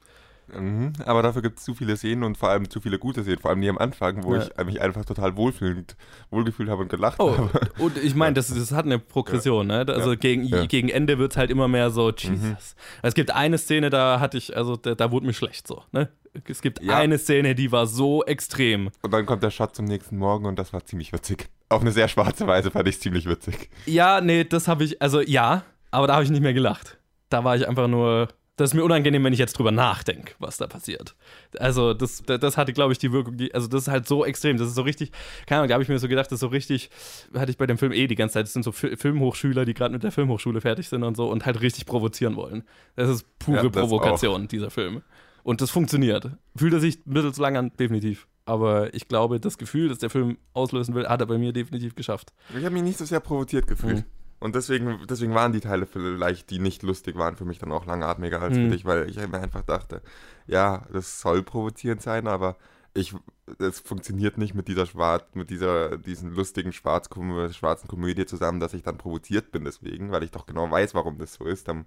Mhm, 0.58 0.92
aber 1.04 1.22
dafür 1.22 1.42
gibt 1.42 1.58
es 1.58 1.64
zu 1.64 1.74
viele 1.74 1.96
Szenen 1.96 2.24
und 2.24 2.36
vor 2.38 2.48
allem 2.50 2.68
zu 2.70 2.80
viele 2.80 2.98
gute 2.98 3.22
Szenen, 3.22 3.38
vor 3.38 3.50
allem 3.50 3.60
die 3.60 3.68
am 3.68 3.78
Anfang, 3.78 4.24
wo 4.24 4.34
Ja. 4.34 4.42
ich 4.58 4.64
mich 4.64 4.80
einfach 4.80 5.04
total 5.04 5.36
wohlfühlend, 5.36 5.96
wohlgefühlt 6.30 6.68
habe 6.68 6.82
und 6.82 6.88
gelacht 6.88 7.20
Oh, 7.20 7.36
habe. 7.36 7.50
und 7.78 7.96
ich 7.98 8.14
meine, 8.14 8.34
das, 8.34 8.48
das 8.48 8.72
hat 8.72 8.84
eine 8.86 8.98
Progression, 8.98 9.66
ne? 9.66 9.84
Also 9.88 10.10
Ja. 10.10 10.16
gegen, 10.16 10.44
Ja. 10.44 10.62
Mhm. 10.62 10.68
gegen 10.68 10.88
Ende 10.88 11.18
wird 11.18 11.32
es 11.32 11.36
halt 11.36 11.50
immer 11.50 11.68
mehr 11.68 11.90
so, 11.90 12.10
Jesus. 12.10 12.74
Es 13.02 13.14
gibt 13.14 13.30
eine 13.32 13.58
Szene, 13.58 13.90
da 13.90 14.20
hatte 14.20 14.38
ich, 14.38 14.56
also 14.56 14.76
da, 14.76 14.94
da 14.94 15.10
wurde 15.10 15.26
mir 15.26 15.32
schlecht 15.34 15.66
so, 15.68 15.82
ne? 15.92 16.08
Es 16.46 16.62
gibt 16.62 16.80
Ja. 16.82 16.96
eine 16.96 17.18
Szene, 17.18 17.54
die 17.54 17.72
war 17.72 17.86
so 17.86 18.24
extrem. 18.24 18.90
Und 19.02 19.12
dann 19.12 19.26
kommt 19.26 19.42
der 19.42 19.50
Shot 19.50 19.74
zum 19.74 19.84
nächsten 19.86 20.16
Morgen 20.16 20.46
und 20.46 20.58
das 20.58 20.72
war 20.72 20.84
ziemlich 20.84 21.12
witzig. 21.12 21.48
Auf 21.68 21.80
eine 21.82 21.90
sehr 21.92 22.08
schwarze 22.08 22.46
Weise 22.46 22.70
fand 22.70 22.86
ich 22.88 22.96
es 22.96 23.00
ziemlich 23.00 23.26
witzig. 23.28 23.68
Ja, 23.86 24.20
nee, 24.20 24.44
das 24.44 24.68
habe 24.68 24.84
ich, 24.84 25.00
also 25.02 25.20
ja, 25.20 25.62
aber 25.90 26.06
da 26.06 26.14
habe 26.14 26.24
ich 26.24 26.30
nicht 26.30 26.42
mehr 26.42 26.54
gelacht. 26.54 26.98
Da 27.30 27.44
war 27.44 27.56
ich 27.56 27.66
einfach 27.68 27.86
nur, 27.88 28.28
das 28.56 28.70
ist 28.70 28.74
mir 28.74 28.84
unangenehm, 28.84 29.24
wenn 29.24 29.32
ich 29.32 29.38
jetzt 29.38 29.58
drüber 29.58 29.70
nachdenke, 29.70 30.34
was 30.38 30.58
da 30.58 30.66
passiert. 30.66 31.14
Also 31.58 31.94
das, 31.94 32.22
das 32.26 32.56
hatte, 32.58 32.72
glaube 32.74 32.92
ich, 32.92 32.98
die 32.98 33.10
Wirkung, 33.10 33.36
die, 33.38 33.54
also 33.54 33.68
das 33.68 33.82
ist 33.82 33.88
halt 33.88 34.06
so 34.06 34.24
extrem, 34.24 34.58
das 34.58 34.68
ist 34.68 34.74
so 34.74 34.82
richtig, 34.82 35.12
keine 35.46 35.60
Ahnung, 35.60 35.68
da 35.68 35.74
habe 35.74 35.82
ich 35.82 35.88
mir 35.88 35.98
so 35.98 36.08
gedacht, 36.08 36.26
das 36.26 36.34
ist 36.36 36.40
so 36.40 36.48
richtig, 36.48 36.90
hatte 37.34 37.50
ich 37.50 37.56
bei 37.56 37.66
dem 37.66 37.78
Film 37.78 37.92
eh 37.92 38.06
die 38.06 38.16
ganze 38.16 38.34
Zeit, 38.34 38.44
das 38.44 38.52
sind 38.52 38.62
so 38.62 38.72
Fi- 38.72 38.96
Filmhochschüler, 38.96 39.64
die 39.64 39.72
gerade 39.72 39.92
mit 39.92 40.02
der 40.02 40.12
Filmhochschule 40.12 40.60
fertig 40.60 40.88
sind 40.90 41.02
und 41.04 41.16
so 41.16 41.30
und 41.30 41.46
halt 41.46 41.60
richtig 41.62 41.86
provozieren 41.86 42.36
wollen. 42.36 42.64
Das 42.96 43.08
ist 43.08 43.24
pure 43.38 43.56
Ja, 43.56 43.62
das 43.62 43.72
Provokation, 43.72 44.46
dieser 44.48 44.70
Film. 44.70 45.02
Und 45.42 45.62
das 45.62 45.70
funktioniert. 45.70 46.28
Fühlt 46.54 46.74
er 46.74 46.80
sich 46.80 46.98
ein 47.06 47.14
bisschen 47.14 47.32
zu 47.32 47.40
lang 47.40 47.56
an, 47.56 47.72
definitiv. 47.78 48.26
Aber 48.44 48.92
ich 48.92 49.08
glaube, 49.08 49.40
das 49.40 49.56
Gefühl, 49.56 49.88
das 49.88 49.98
der 49.98 50.10
Film 50.10 50.36
auslösen 50.52 50.94
will, 50.94 51.06
hat 51.08 51.20
er 51.20 51.26
bei 51.26 51.38
mir 51.38 51.52
definitiv 51.54 51.94
geschafft. 51.94 52.32
Ich 52.50 52.64
habe 52.64 52.74
mich 52.74 52.82
nicht 52.82 52.98
so 52.98 53.06
sehr 53.06 53.20
provoziert 53.20 53.66
gefühlt. 53.66 53.98
Mhm. 53.98 54.04
Und 54.40 54.54
deswegen, 54.54 55.00
deswegen 55.08 55.34
waren 55.34 55.52
die 55.52 55.60
Teile 55.60 55.86
vielleicht, 55.86 56.50
die 56.50 56.58
nicht 56.58 56.82
lustig 56.82 57.16
waren, 57.16 57.36
für 57.36 57.44
mich 57.44 57.58
dann 57.58 57.72
auch 57.72 57.84
langatmiger 57.86 58.40
als 58.40 58.56
Mhm. 58.56 58.64
für 58.64 58.70
dich, 58.70 58.84
weil 58.86 59.08
ich 59.10 59.16
mir 59.16 59.38
einfach 59.40 59.62
dachte, 59.62 60.00
ja, 60.46 60.86
das 60.92 61.20
soll 61.20 61.42
provozierend 61.42 62.00
sein, 62.02 62.26
aber 62.26 62.56
ich, 62.94 63.14
es 63.58 63.80
funktioniert 63.80 64.38
nicht 64.38 64.54
mit 64.54 64.66
dieser 64.66 64.86
Schwarz, 64.86 65.24
mit 65.34 65.50
dieser, 65.50 65.96
diesen 65.98 66.34
lustigen 66.34 66.72
Schwarzkom 66.72 67.52
schwarzen 67.52 67.86
Komödie 67.86 68.26
zusammen, 68.26 68.60
dass 68.60 68.74
ich 68.74 68.82
dann 68.82 68.98
provoziert 68.98 69.52
bin 69.52 69.64
deswegen, 69.64 70.10
weil 70.10 70.22
ich 70.24 70.30
doch 70.30 70.46
genau 70.46 70.70
weiß, 70.70 70.94
warum 70.94 71.18
das 71.18 71.34
so 71.34 71.44
ist. 71.44 71.68
Dann, 71.68 71.84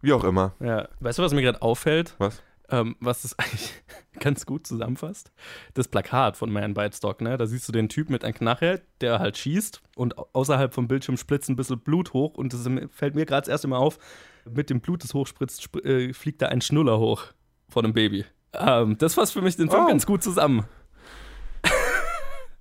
wie 0.00 0.12
auch 0.12 0.24
immer. 0.24 0.54
Ja. 0.60 0.88
Weißt 1.00 1.18
du, 1.18 1.22
was 1.22 1.34
mir 1.34 1.42
gerade 1.42 1.60
auffällt? 1.62 2.14
Was? 2.18 2.42
Ähm, 2.70 2.96
was 3.00 3.22
das 3.22 3.38
eigentlich 3.38 3.72
ganz 4.20 4.46
gut 4.46 4.66
zusammenfasst. 4.66 5.32
Das 5.74 5.88
Plakat 5.88 6.36
von 6.36 6.50
Man 6.52 6.74
Bites 6.74 7.00
ne? 7.20 7.36
Da 7.36 7.46
siehst 7.46 7.68
du 7.68 7.72
den 7.72 7.88
Typ 7.88 8.10
mit 8.10 8.24
einem 8.24 8.34
Knarre, 8.34 8.82
der 9.00 9.18
halt 9.18 9.36
schießt 9.36 9.82
und 9.96 10.18
au- 10.18 10.28
außerhalb 10.32 10.72
vom 10.74 10.88
Bildschirm 10.88 11.16
spritzt 11.16 11.48
ein 11.48 11.56
bisschen 11.56 11.78
Blut 11.80 12.12
hoch 12.12 12.34
und 12.34 12.52
das 12.52 12.68
fällt 12.92 13.14
mir 13.14 13.26
gerade 13.26 13.42
das 13.42 13.48
erste 13.48 13.68
Mal 13.68 13.78
auf, 13.78 13.98
mit 14.48 14.70
dem 14.70 14.80
Blut, 14.80 15.02
das 15.04 15.12
hochspritzt, 15.14 15.62
spr 15.62 15.84
äh, 15.84 16.12
fliegt 16.12 16.40
da 16.42 16.46
ein 16.48 16.60
Schnuller 16.60 16.98
hoch 16.98 17.24
von 17.68 17.84
einem 17.84 17.94
Baby. 17.94 18.24
Ähm, 18.52 18.96
das 18.98 19.14
fasst 19.14 19.32
für 19.32 19.42
mich 19.42 19.56
den 19.56 19.68
Film 19.70 19.84
Oh. 19.84 19.88
ganz 19.88 20.06
gut 20.06 20.22
zusammen. 20.22 20.64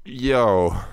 Yo. 0.03 0.75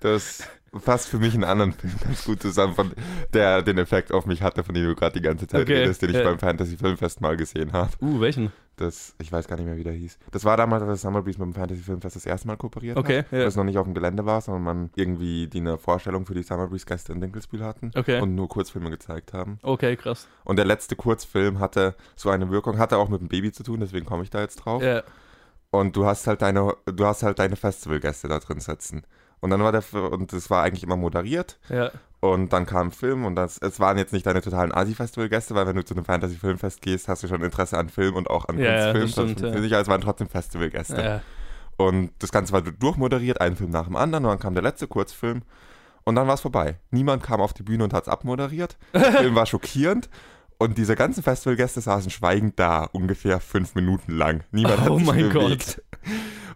Das 0.00 0.42
fasst 0.80 1.08
für 1.08 1.18
mich 1.18 1.34
einen 1.34 1.44
anderen 1.44 1.72
Film 1.72 1.92
ganz 2.02 2.24
gut 2.24 2.42
zusammen, 2.42 2.74
von 2.74 2.92
der 3.32 3.62
den 3.62 3.78
Effekt 3.78 4.12
auf 4.12 4.26
mich 4.26 4.42
hatte, 4.42 4.64
von 4.64 4.74
dem 4.74 4.84
du 4.84 4.94
gerade 4.94 5.14
die 5.18 5.22
ganze 5.24 5.46
Zeit 5.46 5.62
Okay, 5.62 5.78
redest, 5.78 6.02
den 6.02 6.10
ich 6.10 6.16
ja. 6.16 6.24
beim 6.24 6.38
Fantasy 6.38 6.76
Filmfest 6.76 7.20
mal 7.20 7.36
gesehen 7.36 7.72
habe. 7.72 7.90
Uh, 8.00 8.20
welchen? 8.20 8.52
Das, 8.76 9.14
ich 9.20 9.30
weiß 9.30 9.46
gar 9.46 9.54
nicht 9.54 9.66
mehr, 9.66 9.76
wie 9.76 9.84
der 9.84 9.92
hieß. 9.92 10.18
Das 10.32 10.44
war 10.44 10.56
damals, 10.56 10.82
als 10.82 11.02
Summer 11.02 11.22
Breeze 11.22 11.38
mit 11.38 11.46
dem 11.46 11.54
Fantasy 11.54 11.80
Filmfest 11.80 12.16
das 12.16 12.26
erste 12.26 12.48
Mal 12.48 12.56
kooperiert 12.56 12.96
Okay, 12.96 13.18
hat. 13.18 13.26
ja. 13.30 13.38
Weil 13.38 13.46
es 13.46 13.54
noch 13.54 13.62
nicht 13.62 13.78
auf 13.78 13.84
dem 13.84 13.94
Gelände 13.94 14.26
war, 14.26 14.40
sondern 14.40 14.64
man 14.64 14.90
irgendwie 14.96 15.46
die 15.46 15.60
eine 15.60 15.78
Vorstellung 15.78 16.26
für 16.26 16.34
die 16.34 16.42
Summer 16.42 16.66
Breeze 16.66 16.84
Gäste 16.84 17.12
in 17.12 17.20
Dinkelsbühl 17.20 17.62
hatten 17.64 17.92
Okay. 17.94 18.20
und 18.20 18.34
nur 18.34 18.48
Kurzfilme 18.48 18.90
gezeigt 18.90 19.32
haben. 19.32 19.58
Okay, 19.62 19.94
krass. 19.94 20.26
Und 20.44 20.56
der 20.56 20.64
letzte 20.64 20.96
Kurzfilm 20.96 21.60
hatte 21.60 21.94
so 22.16 22.30
eine 22.30 22.50
Wirkung, 22.50 22.78
hatte 22.78 22.96
auch 22.96 23.08
mit 23.08 23.20
dem 23.20 23.28
Baby 23.28 23.52
zu 23.52 23.62
tun, 23.62 23.78
deswegen 23.78 24.06
komme 24.06 24.24
ich 24.24 24.30
da 24.30 24.40
jetzt 24.40 24.56
drauf. 24.56 24.82
Ja, 24.82 25.04
Und 25.70 25.94
du 25.94 26.04
hast 26.06 26.26
halt 26.26 26.42
deine, 26.42 26.74
du 26.86 27.06
hast 27.06 27.22
halt 27.22 27.38
deine 27.38 27.54
Festivalgäste 27.54 28.26
da 28.26 28.40
drin 28.40 28.58
sitzen. 28.58 29.04
Und 29.44 29.50
dann 29.50 29.60
war 29.62 29.72
der, 29.72 29.82
und 30.10 30.32
es 30.32 30.48
war 30.48 30.62
eigentlich 30.62 30.82
immer 30.84 30.96
moderiert. 30.96 31.58
ja. 31.68 31.90
Und 32.20 32.54
dann 32.54 32.64
kam 32.64 32.86
ein 32.88 32.90
Film 32.90 33.26
und 33.26 33.36
das, 33.36 33.58
es 33.58 33.78
waren 33.80 33.98
jetzt 33.98 34.14
nicht 34.14 34.24
deine 34.24 34.40
totalen 34.40 34.72
Asi-Festival-Gäste, 34.72 35.54
weil 35.54 35.66
wenn 35.66 35.76
du 35.76 35.84
zu 35.84 35.92
einem 35.94 36.06
Fantasy-Filmfest 36.06 36.80
gehst, 36.80 37.06
hast 37.08 37.22
du 37.22 37.28
schon 37.28 37.42
Interesse 37.42 37.76
an 37.76 37.90
Film 37.90 38.14
und 38.16 38.30
auch 38.30 38.48
an 38.48 38.58
Ja, 38.58 38.64
ja, 38.64 38.92
Kunstfilm. 38.92 39.08
stimmt, 39.08 39.26
funktioniert 39.28 39.54
ja. 39.56 39.60
nicht, 39.60 39.72
aber 39.74 39.82
es 39.82 39.88
waren 39.88 40.00
trotzdem 40.00 40.28
Festivalgäste. 40.30 41.02
ja. 41.02 41.20
Und 41.76 42.12
das 42.20 42.32
Ganze 42.32 42.54
war 42.54 42.62
durchmoderiert, 42.62 43.42
ein 43.42 43.56
Film 43.56 43.68
nach 43.70 43.84
dem 43.84 43.96
anderen 43.96 44.24
und 44.24 44.30
dann 44.30 44.38
kam 44.38 44.54
der 44.54 44.62
letzte 44.62 44.86
Kurzfilm 44.86 45.42
und 46.04 46.14
dann 46.14 46.26
war 46.26 46.32
es 46.34 46.40
vorbei. 46.40 46.76
Niemand 46.90 47.22
kam 47.22 47.42
auf 47.42 47.52
die 47.52 47.62
Bühne 47.62 47.84
und 47.84 47.92
hat 47.92 48.04
es 48.04 48.08
abmoderiert. 48.08 48.78
Der 48.94 49.12
Film 49.20 49.34
war 49.34 49.44
schockierend 49.44 50.08
und 50.56 50.78
diese 50.78 50.96
ganzen 50.96 51.22
Festivalgäste 51.22 51.82
saßen 51.82 52.10
schweigend 52.10 52.58
da, 52.58 52.84
ungefähr 52.92 53.38
fünf 53.38 53.74
Minuten 53.74 54.12
lang. 54.16 54.44
Niemand 54.50 54.80
hat 54.80 54.88
Oh 54.88 54.96
sich 54.96 55.06
mein 55.06 55.28
bewegt. 55.28 55.82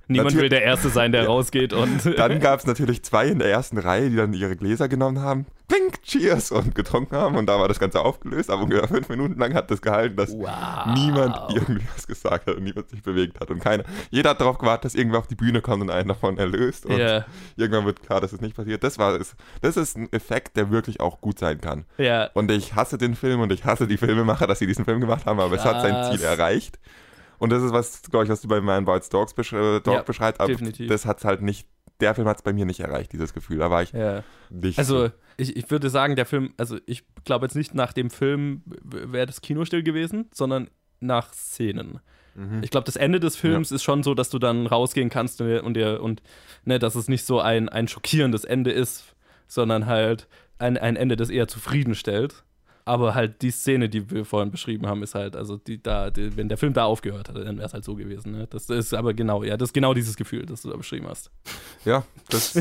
Niemand 0.08 0.30
Natür- 0.30 0.42
will 0.42 0.48
der 0.48 0.62
Erste 0.62 0.88
sein, 0.88 1.12
der 1.12 1.22
Ja. 1.22 1.28
rausgeht 1.28 1.72
und. 1.72 2.04
Dann 2.18 2.40
gab 2.40 2.60
es 2.60 2.66
natürlich 2.66 3.02
zwei 3.02 3.26
in 3.28 3.38
der 3.38 3.50
ersten 3.50 3.78
Reihe, 3.78 4.10
die 4.10 4.16
dann 4.16 4.32
ihre 4.32 4.56
Gläser 4.56 4.88
genommen 4.88 5.20
haben, 5.20 5.46
pink, 5.68 6.02
cheers 6.02 6.50
und 6.50 6.74
getrunken 6.74 7.14
haben 7.16 7.36
und 7.36 7.46
da 7.46 7.60
war 7.60 7.68
das 7.68 7.78
Ganze 7.78 8.00
aufgelöst, 8.00 8.50
aber 8.50 8.62
ungefähr 8.62 8.88
fünf 8.88 9.08
Minuten 9.10 9.38
lang 9.38 9.52
hat 9.54 9.70
das 9.70 9.82
gehalten, 9.82 10.16
dass 10.16 10.32
wow. 10.32 10.86
niemand 10.94 11.36
irgendwie 11.54 11.84
was 11.94 12.06
gesagt 12.06 12.46
hat 12.46 12.56
und 12.56 12.64
niemand 12.64 12.88
sich 12.88 13.02
bewegt 13.02 13.38
hat 13.40 13.50
und 13.50 13.60
keiner, 13.60 13.84
jeder 14.10 14.30
hat 14.30 14.40
darauf 14.40 14.56
gewartet, 14.56 14.86
dass 14.86 14.94
irgendwer 14.94 15.18
auf 15.18 15.26
die 15.26 15.34
Bühne 15.34 15.60
kommt 15.60 15.82
und 15.82 15.90
einen 15.90 16.08
davon 16.08 16.38
erlöst 16.38 16.86
und 16.86 16.96
Ja, 16.96 17.26
irgendwann 17.56 17.84
wird 17.84 18.02
klar, 18.02 18.20
dass 18.22 18.32
es 18.32 18.40
nicht 18.40 18.56
passiert. 18.56 18.82
Das 18.82 18.98
war 18.98 19.14
es. 19.20 19.36
Das 19.60 19.76
ist 19.76 19.96
ein 19.98 20.10
Effekt, 20.12 20.56
der 20.56 20.70
wirklich 20.70 21.00
auch 21.00 21.20
gut 21.20 21.38
sein 21.38 21.60
kann. 21.60 21.84
ja. 21.98 22.30
Und 22.32 22.50
ich 22.50 22.74
hasse 22.74 22.96
den 22.96 23.14
Film 23.14 23.40
und 23.40 23.52
ich 23.52 23.64
hasse 23.66 23.86
die 23.86 23.98
Filmemacher, 23.98 24.46
dass 24.46 24.58
sie 24.60 24.66
diesen 24.66 24.86
Film 24.86 25.00
gemacht 25.00 25.26
haben, 25.26 25.38
aber 25.38 25.54
es 25.54 25.64
hat 25.64 25.82
sein 25.82 25.92
Krass. 25.92 26.10
Ziel 26.16 26.22
erreicht. 26.24 26.78
Und 27.38 27.50
das 27.50 27.62
ist 27.62 27.72
was, 27.72 28.02
glaube 28.02 28.24
ich, 28.24 28.30
was 28.30 28.40
du 28.40 28.48
bei 28.48 28.60
Man 28.60 28.84
Bites 28.84 29.08
Dogs 29.08 29.34
besch 29.34 29.52
äh, 29.52 29.80
Dog 29.80 29.94
Ja, 29.94 30.02
beschreibst, 30.02 30.40
aber 30.40 30.48
definitiv. 30.48 30.88
das 30.88 31.06
hat 31.06 31.24
halt 31.24 31.42
nicht, 31.42 31.68
der 32.00 32.14
Film 32.14 32.28
hat 32.28 32.38
es 32.38 32.42
bei 32.42 32.52
mir 32.52 32.66
nicht 32.66 32.80
erreicht, 32.80 33.12
dieses 33.12 33.32
Gefühl. 33.32 33.58
Da 33.58 33.70
war 33.70 33.82
ich 33.82 33.92
ja. 33.92 34.22
nicht. 34.50 34.78
Also, 34.78 35.10
ich, 35.36 35.56
ich 35.56 35.70
würde 35.70 35.88
sagen, 35.88 36.16
der 36.16 36.26
Film, 36.26 36.52
also 36.56 36.78
ich 36.86 37.04
glaube 37.24 37.46
jetzt 37.46 37.54
nicht 37.54 37.74
nach 37.74 37.92
dem 37.92 38.10
Film 38.10 38.62
wäre 38.82 39.26
das 39.26 39.40
Kino 39.40 39.64
still 39.64 39.82
gewesen, 39.82 40.26
sondern 40.32 40.68
nach 41.00 41.32
Szenen. 41.32 42.00
Mhm. 42.34 42.62
Ich 42.62 42.70
glaube, 42.70 42.84
das 42.84 42.96
Ende 42.96 43.20
des 43.20 43.36
Films 43.36 43.72
ist 43.72 43.82
schon 43.82 44.02
so, 44.02 44.14
dass 44.14 44.30
du 44.30 44.38
dann 44.38 44.66
rausgehen 44.66 45.10
kannst 45.10 45.40
und, 45.40 45.60
und, 45.60 45.78
und 45.78 46.22
ne, 46.64 46.78
dass 46.78 46.94
es 46.94 47.08
nicht 47.08 47.24
so 47.24 47.40
ein, 47.40 47.68
ein 47.68 47.88
schockierendes 47.88 48.44
Ende 48.44 48.70
ist, 48.70 49.16
sondern 49.46 49.86
halt 49.86 50.28
ein, 50.58 50.76
ein 50.76 50.96
Ende, 50.96 51.16
das 51.16 51.30
eher 51.30 51.48
zufriedenstellt. 51.48 52.44
Aber 52.88 53.14
halt 53.14 53.42
die 53.42 53.50
Szene, 53.50 53.90
die 53.90 54.10
wir 54.10 54.24
vorhin 54.24 54.50
beschrieben 54.50 54.86
haben, 54.86 55.02
ist 55.02 55.14
halt, 55.14 55.36
also 55.36 55.58
die 55.58 55.82
da, 55.82 56.10
die, 56.10 56.36
wenn 56.38 56.48
der 56.48 56.56
Film 56.56 56.72
da 56.72 56.84
aufgehört 56.84 57.28
hätte, 57.28 57.44
dann 57.44 57.58
wäre 57.58 57.66
es 57.66 57.74
halt 57.74 57.84
so 57.84 57.94
gewesen. 57.94 58.32
Ne? 58.32 58.46
Das 58.48 58.70
ist 58.70 58.94
aber 58.94 59.12
genau, 59.12 59.42
ja, 59.44 59.58
das 59.58 59.68
ist 59.68 59.72
genau 59.74 59.92
dieses 59.92 60.16
Gefühl, 60.16 60.46
das 60.46 60.62
du 60.62 60.70
da 60.70 60.76
beschrieben 60.76 61.06
hast. 61.06 61.30
ja, 61.84 62.02
das 62.30 62.54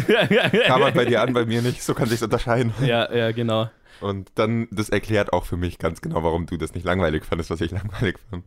kam 0.66 0.84
halt 0.84 0.96
bei 0.96 1.06
dir 1.06 1.22
an, 1.22 1.32
bei 1.32 1.46
mir 1.46 1.62
nicht. 1.62 1.82
So 1.82 1.94
kann 1.94 2.10
sich's 2.10 2.24
unterscheiden. 2.24 2.74
Ja, 2.86 3.10
ja, 3.14 3.32
genau. 3.32 3.70
Und 4.02 4.30
dann, 4.36 4.68
das 4.70 4.90
erklärt 4.90 5.32
auch 5.32 5.46
für 5.46 5.58
mich 5.58 5.80
ganz 5.80 6.02
genau, 6.02 6.24
warum 6.24 6.46
du 6.46 6.58
das 6.58 6.76
nicht 6.76 6.84
langweilig 6.84 7.24
fandest, 7.24 7.50
was 7.50 7.62
ich 7.62 7.72
langweilig 7.80 8.18
fand. 8.30 8.44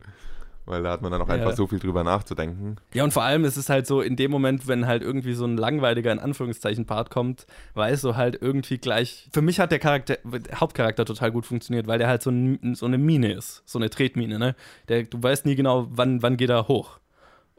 Weil 0.65 0.83
da 0.83 0.91
hat 0.91 1.01
man 1.01 1.11
dann 1.11 1.21
auch 1.21 1.27
Ja. 1.27 1.33
einfach 1.35 1.55
so 1.55 1.65
viel 1.67 1.79
drüber 1.79 2.03
nachzudenken. 2.03 2.75
Ja, 2.93 3.03
und 3.03 3.11
vor 3.11 3.23
allem 3.23 3.45
ist 3.45 3.57
es 3.57 3.67
halt 3.69 3.87
so, 3.87 4.01
in 4.01 4.15
dem 4.15 4.29
Moment, 4.29 4.67
wenn 4.67 4.85
halt 4.85 5.01
irgendwie 5.01 5.33
so 5.33 5.45
ein 5.45 5.57
langweiliger, 5.57 6.11
in 6.11 6.19
Anführungszeichen, 6.19 6.85
Part 6.85 7.09
kommt, 7.09 7.47
weißt 7.73 8.03
du 8.03 8.15
halt 8.15 8.37
irgendwie 8.41 8.77
gleich. 8.77 9.27
Für 9.33 9.41
mich 9.41 9.59
hat 9.59 9.71
der 9.71 9.79
Charakter, 9.79 10.17
Hauptcharakter 10.55 11.03
total 11.05 11.31
gut 11.31 11.45
funktioniert, 11.47 11.87
weil 11.87 11.97
der 11.97 12.07
halt 12.07 12.21
so, 12.21 12.29
ein, 12.29 12.75
so 12.75 12.85
eine 12.85 12.97
Mine 12.99 13.33
ist, 13.33 13.63
so 13.65 13.79
eine 13.79 13.89
Tretmine, 13.89 14.37
ne? 14.37 14.55
Der, 14.87 15.03
du 15.03 15.21
weißt 15.21 15.45
nie 15.47 15.55
genau, 15.55 15.87
wann, 15.91 16.21
wann 16.21 16.37
geht 16.37 16.49
er 16.51 16.67
hoch. 16.67 16.99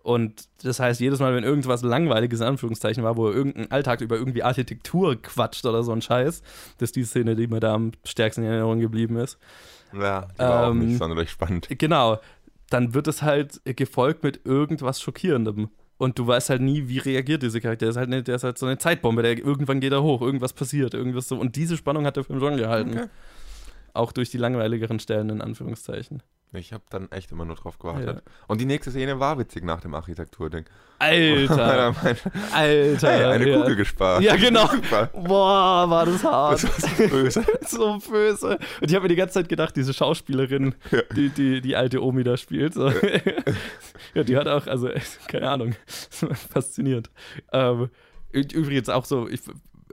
Und 0.04 0.48
das 0.64 0.80
heißt, 0.80 1.00
jedes 1.00 1.20
Mal, 1.20 1.32
wenn 1.34 1.44
irgendwas 1.44 1.82
Langweiliges 1.82 2.40
in 2.40 2.46
Anführungszeichen 2.46 3.04
war, 3.04 3.16
wo 3.16 3.28
er 3.28 3.34
irgendein 3.34 3.70
Alltag 3.70 4.00
über 4.00 4.16
irgendwie 4.16 4.42
Architektur 4.42 5.20
quatscht 5.20 5.64
oder 5.64 5.84
so 5.84 5.92
ein 5.92 6.02
Scheiß, 6.02 6.42
das 6.78 6.88
ist 6.88 6.96
die 6.96 7.04
Szene, 7.04 7.36
die 7.36 7.46
mir 7.46 7.60
da 7.60 7.74
am 7.74 7.92
stärksten 8.04 8.42
in 8.42 8.48
Erinnerung 8.48 8.80
geblieben 8.80 9.16
ist. 9.16 9.38
Ja, 9.92 10.22
die 10.34 10.40
war 10.40 10.66
auch 10.66 10.70
Ähm, 10.70 10.78
nicht 10.88 10.98
sonderlich 10.98 11.30
spannend. 11.30 11.68
Genau. 11.78 12.18
Dann 12.72 12.94
wird 12.94 13.06
es 13.06 13.22
halt 13.22 13.60
gefolgt 13.64 14.24
mit 14.24 14.46
irgendwas 14.46 15.00
Schockierendem. 15.00 15.68
Und 15.98 16.18
du 16.18 16.26
weißt 16.26 16.50
halt 16.50 16.62
nie, 16.62 16.88
wie 16.88 16.98
reagiert 16.98 17.42
dieser 17.42 17.60
Charakter. 17.60 17.84
Der 17.84 17.90
ist 17.90 17.96
halt, 17.96 18.08
eine, 18.08 18.22
der 18.22 18.36
ist 18.36 18.44
halt 18.44 18.58
so 18.58 18.66
eine 18.66 18.78
Zeitbombe. 18.78 19.22
Der, 19.22 19.38
irgendwann 19.38 19.78
geht 19.78 19.92
er 19.92 20.02
hoch, 20.02 20.22
irgendwas 20.22 20.52
passiert, 20.52 20.94
irgendwas 20.94 21.28
so. 21.28 21.38
Und 21.38 21.54
diese 21.54 21.76
Spannung 21.76 22.06
hat 22.06 22.16
der 22.16 22.24
Film 22.24 22.40
schon 22.40 22.56
gehalten. 22.56 22.98
Okay. 22.98 23.08
Auch 23.92 24.10
durch 24.10 24.30
die 24.30 24.38
langweiligeren 24.38 24.98
Stellen, 24.98 25.28
in 25.28 25.40
Anführungszeichen. 25.42 26.22
Ich 26.54 26.72
habe 26.72 26.84
dann 26.90 27.10
echt 27.10 27.32
immer 27.32 27.46
nur 27.46 27.56
drauf 27.56 27.78
gewartet. 27.78 28.22
Ja. 28.24 28.32
Und 28.46 28.60
die 28.60 28.66
nächste 28.66 28.90
Szene 28.90 29.18
war 29.18 29.38
witzig 29.38 29.64
nach 29.64 29.80
dem 29.80 29.94
Architekturding. 29.94 30.66
Alter! 30.98 31.94
Alter! 32.52 33.08
hey, 33.10 33.24
eine 33.24 33.48
ja. 33.48 33.58
Kugel 33.58 33.76
gespart. 33.76 34.22
Ja, 34.22 34.36
genau. 34.36 34.66
Super. 34.70 35.06
Boah, 35.14 35.88
war 35.88 36.04
das 36.06 36.22
hart. 36.22 36.62
Das 36.64 36.82
war 36.82 36.90
so 36.90 37.08
böse. 37.08 37.44
so 37.66 37.98
böse. 38.10 38.58
Und 38.80 38.90
ich 38.90 38.94
habe 38.94 39.04
mir 39.04 39.08
die 39.08 39.16
ganze 39.16 39.34
Zeit 39.34 39.48
gedacht, 39.48 39.74
diese 39.76 39.94
Schauspielerin, 39.94 40.74
Ja. 40.90 41.02
die, 41.16 41.30
die 41.30 41.60
die 41.62 41.74
alte 41.74 42.02
Omi 42.02 42.22
da 42.22 42.36
spielt, 42.36 42.74
so. 42.74 42.92
ja, 44.14 44.22
die 44.22 44.36
hat 44.36 44.46
auch, 44.46 44.66
also 44.66 44.90
keine 45.28 45.48
Ahnung, 45.50 45.74
faszinierend. 46.52 47.10
Ähm, 47.52 47.88
übrigens 48.30 48.88
auch 48.90 49.06
so, 49.06 49.26
ich, 49.26 49.40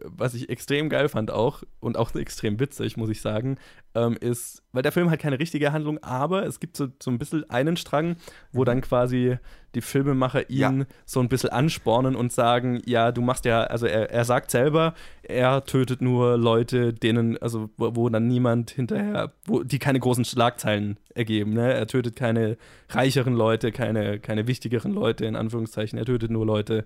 was 0.03 0.33
ich 0.33 0.49
extrem 0.49 0.89
geil 0.89 1.09
fand 1.09 1.31
auch 1.31 1.63
und 1.79 1.97
auch 1.97 2.13
extrem 2.15 2.59
witzig, 2.59 2.97
muss 2.97 3.09
ich 3.09 3.21
sagen, 3.21 3.57
ähm, 3.95 4.17
ist, 4.19 4.62
weil 4.71 4.83
der 4.83 4.91
Film 4.91 5.09
hat 5.09 5.19
keine 5.19 5.39
richtige 5.39 5.71
Handlung, 5.71 5.97
aber 6.03 6.45
es 6.45 6.59
gibt 6.59 6.77
so, 6.77 6.88
so 7.01 7.09
ein 7.12 7.17
bisschen 7.17 7.49
einen 7.49 7.77
Strang, 7.77 8.15
wo 8.51 8.63
dann 8.63 8.81
quasi 8.81 9.38
die 9.75 9.81
Filmemacher 9.81 10.49
ihn 10.49 10.79
Ja. 10.79 10.85
so 11.05 11.19
ein 11.19 11.29
bisschen 11.29 11.49
anspornen 11.49 12.15
und 12.15 12.31
sagen, 12.33 12.81
ja, 12.85 13.12
du 13.12 13.21
machst 13.21 13.45
ja, 13.45 13.62
also 13.63 13.85
er, 13.85 14.09
er 14.09 14.25
sagt 14.25 14.51
selber, 14.51 14.93
er 15.23 15.63
tötet 15.65 16.01
nur 16.01 16.38
Leute, 16.38 16.93
denen, 16.93 17.38
also 17.38 17.69
wo, 17.77 17.95
wo 17.95 18.09
dann 18.09 18.27
niemand 18.27 18.71
hinterher, 18.71 19.33
wo 19.45 19.63
die 19.63 19.79
keine 19.79 19.99
großen 19.99 20.25
Schlagzeilen 20.25 20.97
ergeben, 21.13 21.53
ne? 21.53 21.73
Er 21.73 21.88
tötet 21.88 22.15
keine 22.15 22.57
reicheren 22.89 23.33
Leute, 23.35 23.71
keine, 23.71 24.19
keine 24.19 24.47
wichtigeren 24.47 24.91
Leute, 24.93 25.25
in 25.25 25.35
Anführungszeichen, 25.35 25.99
er 25.99 26.05
tötet 26.05 26.31
nur 26.31 26.45
Leute, 26.45 26.85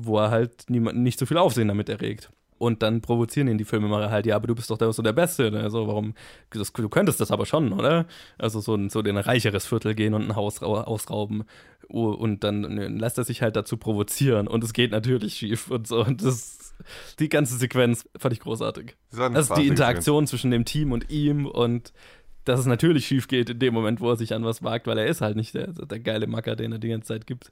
wo 0.00 0.18
er 0.18 0.30
halt 0.30 0.64
niemand, 0.68 0.98
nicht 0.98 1.18
so 1.18 1.26
viel 1.26 1.38
Aufsehen 1.38 1.68
damit 1.68 1.88
erregt. 1.88 2.30
Und 2.56 2.82
dann 2.82 3.00
provozieren 3.02 3.48
ihn 3.48 3.58
die 3.58 3.64
Filmemacher 3.64 4.10
halt, 4.10 4.26
ja, 4.26 4.36
aber 4.36 4.46
du 4.46 4.54
bist 4.54 4.70
doch 4.70 4.78
der, 4.78 4.92
so 4.92 5.02
der 5.02 5.12
Beste. 5.12 5.50
Ne? 5.50 5.60
Also 5.60 5.86
warum, 5.88 6.14
das, 6.50 6.72
du 6.72 6.88
könntest 6.88 7.20
das 7.20 7.30
aber 7.32 7.46
schon, 7.46 7.72
oder? 7.72 8.06
Also 8.38 8.60
so, 8.60 8.74
ein- 8.76 8.90
so 8.90 9.00
in 9.00 9.08
ein 9.08 9.16
reicheres 9.18 9.66
Viertel 9.66 9.94
gehen 9.94 10.14
und 10.14 10.22
ein 10.22 10.36
Haus 10.36 10.62
rau- 10.62 10.80
ausrauben. 10.84 11.44
Und 11.88 12.44
dann 12.44 12.60
ne, 12.60 12.88
lässt 12.88 13.18
er 13.18 13.24
sich 13.24 13.42
halt 13.42 13.56
dazu 13.56 13.76
provozieren. 13.76 14.46
Und 14.46 14.62
es 14.64 14.72
geht 14.72 14.92
natürlich 14.92 15.34
schief 15.34 15.70
und 15.70 15.86
so. 15.88 16.04
Und 16.04 16.22
das, 16.24 16.74
die 17.18 17.28
ganze 17.28 17.56
Sequenz 17.56 18.08
fand 18.16 18.32
ich 18.32 18.40
großartig. 18.40 18.96
Das 19.10 19.50
Also 19.50 19.54
die 19.56 19.62
Interaktion 19.72 20.26
zwischen 20.26 20.50
dem 20.52 20.64
Team 20.64 20.92
und 20.92 21.10
ihm 21.10 21.46
und 21.46 21.92
dass 22.44 22.60
es 22.60 22.66
natürlich 22.66 23.06
schief 23.06 23.26
geht 23.26 23.50
in 23.50 23.58
dem 23.58 23.74
Moment, 23.74 24.00
wo 24.00 24.10
er 24.10 24.16
sich 24.16 24.32
an 24.32 24.44
was 24.44 24.62
wagt, 24.62 24.86
weil 24.86 24.96
er 24.98 25.06
ist 25.06 25.20
halt 25.22 25.36
nicht 25.36 25.54
der, 25.54 25.68
der 25.72 25.98
geile 25.98 26.26
Macker, 26.26 26.56
den 26.56 26.72
er 26.72 26.78
die 26.78 26.88
ganze 26.88 27.08
Zeit 27.08 27.26
gibt. 27.26 27.50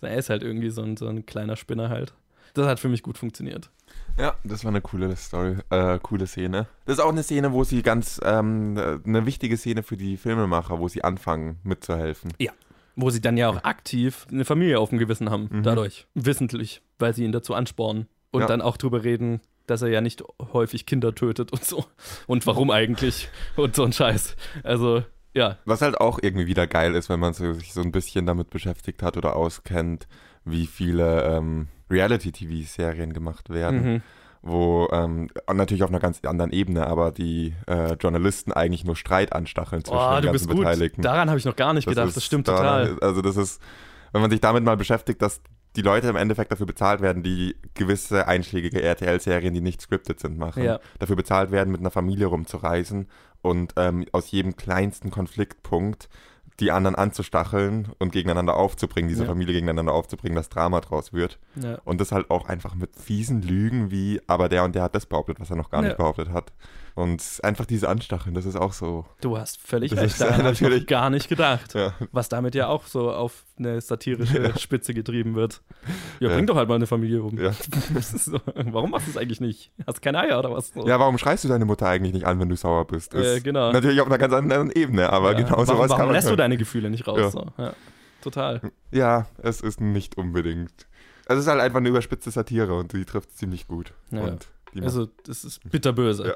Er 0.00 0.16
ist 0.16 0.30
halt 0.30 0.42
irgendwie 0.42 0.70
so 0.70 0.82
ein, 0.82 0.96
so 0.96 1.08
ein 1.08 1.26
kleiner 1.26 1.56
Spinner 1.56 1.88
halt. 1.88 2.14
Das 2.54 2.66
hat 2.66 2.80
für 2.80 2.88
mich 2.88 3.02
gut 3.02 3.18
funktioniert. 3.18 3.70
Ja, 4.18 4.34
das 4.44 4.64
war 4.64 4.70
eine 4.70 4.80
coole 4.80 5.14
Story, 5.16 5.56
äh, 5.70 5.98
coole 6.02 6.26
Szene. 6.26 6.66
Das 6.86 6.98
ist 6.98 7.04
auch 7.04 7.10
eine 7.10 7.22
Szene, 7.22 7.52
wo 7.52 7.64
sie 7.64 7.82
ganz, 7.82 8.18
ähm, 8.24 8.76
äh, 8.78 8.98
eine 9.04 9.26
wichtige 9.26 9.56
Szene 9.58 9.82
für 9.82 9.96
die 9.96 10.16
Filmemacher, 10.16 10.78
wo 10.78 10.88
sie 10.88 11.04
anfangen 11.04 11.58
mitzuhelfen. 11.64 12.32
Wo 12.98 13.10
sie 13.10 13.20
dann 13.20 13.36
ja 13.36 13.50
auch 13.50 13.62
aktiv 13.64 14.26
eine 14.30 14.46
Familie 14.46 14.80
auf 14.80 14.88
dem 14.88 14.98
Gewissen 14.98 15.28
haben, 15.28 15.48
Mhm. 15.52 15.62
dadurch. 15.64 16.06
Wissentlich, 16.14 16.80
weil 16.98 17.12
sie 17.14 17.24
ihn 17.24 17.32
dazu 17.32 17.52
anspornen. 17.52 18.06
Und 18.30 18.40
Ja. 18.42 18.46
dann 18.46 18.62
auch 18.62 18.78
drüber 18.78 19.04
reden, 19.04 19.40
dass 19.66 19.82
er 19.82 19.88
ja 19.88 20.00
nicht 20.00 20.22
häufig 20.54 20.86
Kinder 20.86 21.14
tötet 21.14 21.52
und 21.52 21.62
so. 21.62 21.84
Und 22.26 22.46
warum 22.46 22.70
eigentlich? 22.70 23.28
Und 23.56 23.76
so 23.76 23.84
ein 23.84 23.92
Scheiß. 23.92 24.34
Also, 24.62 25.02
ja. 25.36 25.56
Was 25.64 25.82
halt 25.82 26.00
auch 26.00 26.18
irgendwie 26.22 26.46
wieder 26.46 26.66
geil 26.66 26.94
ist, 26.94 27.08
wenn 27.08 27.20
man 27.20 27.32
so, 27.34 27.52
sich 27.52 27.72
so 27.72 27.80
ein 27.82 27.92
bisschen 27.92 28.26
damit 28.26 28.50
beschäftigt 28.50 29.02
hat 29.02 29.16
oder 29.16 29.36
auskennt, 29.36 30.08
wie 30.44 30.66
viele 30.66 31.22
ähm, 31.24 31.68
Reality-TV-Serien 31.90 33.12
gemacht 33.12 33.50
werden, 33.50 33.82
Mhm. 33.94 34.02
wo 34.42 34.88
ähm, 34.92 35.28
natürlich 35.52 35.82
auf 35.82 35.90
einer 35.90 36.00
ganz 36.00 36.20
anderen 36.24 36.52
Ebene, 36.52 36.86
aber 36.86 37.10
die 37.12 37.54
äh, 37.66 37.94
Journalisten 37.94 38.52
eigentlich 38.52 38.84
nur 38.84 38.96
Streit 38.96 39.32
anstacheln 39.32 39.84
zwischen 39.84 39.98
Oh, 39.98 40.14
den 40.14 40.22
du 40.22 40.26
ganzen 40.28 40.32
bist 40.32 40.48
gut. 40.48 40.58
Beteiligten. 40.58 41.02
Daran 41.02 41.28
habe 41.28 41.38
ich 41.38 41.44
noch 41.44 41.56
gar 41.56 41.72
nicht 41.74 41.86
gedacht. 41.88 42.06
Das 42.08 42.16
ist 42.16 42.24
stimmt 42.24 42.48
daran- 42.48 42.86
total. 42.94 43.08
Also 43.08 43.22
das 43.22 43.36
ist, 43.36 43.60
wenn 44.12 44.20
man 44.22 44.30
sich 44.30 44.40
damit 44.40 44.64
mal 44.64 44.76
beschäftigt, 44.76 45.20
dass 45.22 45.40
die 45.76 45.82
Leute 45.82 46.08
im 46.08 46.16
Endeffekt 46.16 46.50
dafür 46.50 46.66
bezahlt 46.66 47.00
werden, 47.00 47.22
die 47.22 47.54
gewisse 47.74 48.26
einschlägige 48.26 48.82
RTL-Serien, 48.82 49.52
die 49.54 49.60
nicht 49.60 49.82
scripted 49.82 50.18
sind, 50.18 50.38
machen. 50.38 50.64
Ja. 50.64 50.80
Dafür 50.98 51.16
bezahlt 51.16 51.50
werden, 51.50 51.70
mit 51.70 51.80
einer 51.80 51.90
Familie 51.90 52.26
rumzureisen 52.26 53.08
und 53.42 53.74
ähm, 53.76 54.06
aus 54.12 54.30
jedem 54.30 54.56
kleinsten 54.56 55.10
Konfliktpunkt 55.10 56.08
die 56.58 56.72
anderen 56.72 56.94
anzustacheln 56.94 57.88
und 57.98 58.12
gegeneinander 58.12 58.56
aufzubringen, 58.56 59.08
diese 59.08 59.24
Ja. 59.24 59.28
Familie 59.28 59.52
gegeneinander 59.52 59.92
aufzubringen, 59.92 60.36
dass 60.36 60.48
Drama 60.48 60.80
draus 60.80 61.12
wird. 61.12 61.38
Ja. 61.56 61.78
Und 61.84 62.00
das 62.00 62.12
halt 62.12 62.30
auch 62.30 62.48
einfach 62.48 62.74
mit 62.74 62.96
fiesen 62.96 63.42
Lügen 63.42 63.90
wie, 63.90 64.20
aber 64.26 64.48
der 64.48 64.64
und 64.64 64.74
der 64.74 64.82
hat 64.82 64.94
das 64.94 65.04
behauptet, 65.04 65.38
was 65.38 65.50
er 65.50 65.56
noch 65.56 65.70
gar 65.70 65.82
nicht 65.82 65.98
behauptet 65.98 66.30
hat. 66.30 66.52
Und 66.96 67.22
einfach 67.42 67.66
diese 67.66 67.90
Anstacheln, 67.90 68.34
das 68.34 68.46
ist 68.46 68.56
auch 68.56 68.72
so. 68.72 69.04
Du 69.20 69.36
hast 69.36 69.60
völlig 69.60 69.90
Das 69.90 70.00
recht. 70.00 70.12
ist 70.14 70.20
Daran 70.22 70.38
habe 70.44 70.52
ich 70.54 70.60
natürlich- 70.62 70.86
gar 70.86 71.10
nicht 71.10 71.28
gedacht. 71.28 71.74
Ja. 71.74 71.92
Was 72.10 72.30
damit 72.30 72.54
ja 72.54 72.68
auch 72.68 72.86
so 72.86 73.12
auf 73.12 73.44
eine 73.58 73.80
satirische 73.82 74.58
Spitze 74.58 74.94
getrieben 74.94 75.34
wird. 75.34 75.60
Ja, 76.20 76.28
Ja. 76.30 76.34
bring 76.34 76.46
doch 76.46 76.56
halt 76.56 76.68
mal 76.70 76.76
eine 76.76 76.86
Familie 76.86 77.22
um. 77.22 77.38
Ja. 77.38 77.52
So, 78.00 78.40
warum 78.54 78.90
machst 78.92 79.06
du 79.08 79.10
es 79.10 79.16
eigentlich 79.18 79.40
nicht? 79.42 79.70
Hast 79.86 80.00
keine 80.00 80.20
Eier 80.20 80.38
oder 80.38 80.50
was? 80.50 80.68
So. 80.72 80.86
Ja, 80.88 80.98
warum 80.98 81.18
schreist 81.18 81.44
du 81.44 81.48
deine 81.48 81.66
Mutter 81.66 81.86
eigentlich 81.86 82.14
nicht 82.14 82.24
an, 82.26 82.40
wenn 82.40 82.48
du 82.48 82.56
sauer 82.56 82.86
bist? 82.86 83.14
Äh, 83.14 83.40
genau. 83.40 83.72
Natürlich 83.72 84.00
auf 84.00 84.06
einer 84.06 84.18
ganz 84.18 84.32
anderen 84.32 84.70
Ebene, 84.70 85.10
aber 85.12 85.32
Ja. 85.32 85.36
genau 85.36 85.50
warum, 85.50 85.66
sowas 85.66 85.78
warum 85.90 85.96
kann 85.98 86.06
man 86.06 86.14
lässt 86.16 86.30
du 86.30 86.34
deine 86.36 86.56
Gefühle 86.56 86.88
nicht 86.88 87.06
raus? 87.06 87.18
Ja. 87.18 87.30
So? 87.30 87.46
Ja. 87.58 87.72
Total. 88.22 88.60
Ja, 88.90 89.26
es 89.42 89.60
ist 89.60 89.82
nicht 89.82 90.16
unbedingt. 90.16 90.86
Es 91.26 91.38
ist 91.38 91.46
halt 91.46 91.60
einfach 91.60 91.78
eine 91.80 91.90
überspitzte 91.90 92.30
Satire 92.30 92.72
und 92.74 92.94
die 92.94 93.04
trifft 93.04 93.36
ziemlich 93.36 93.68
gut. 93.68 93.92
Ja. 94.10 94.22
Und 94.22 94.46
Also, 94.80 95.08
das 95.26 95.44
ist 95.44 95.60
bitterböse. 95.70 96.26
Ja. 96.28 96.34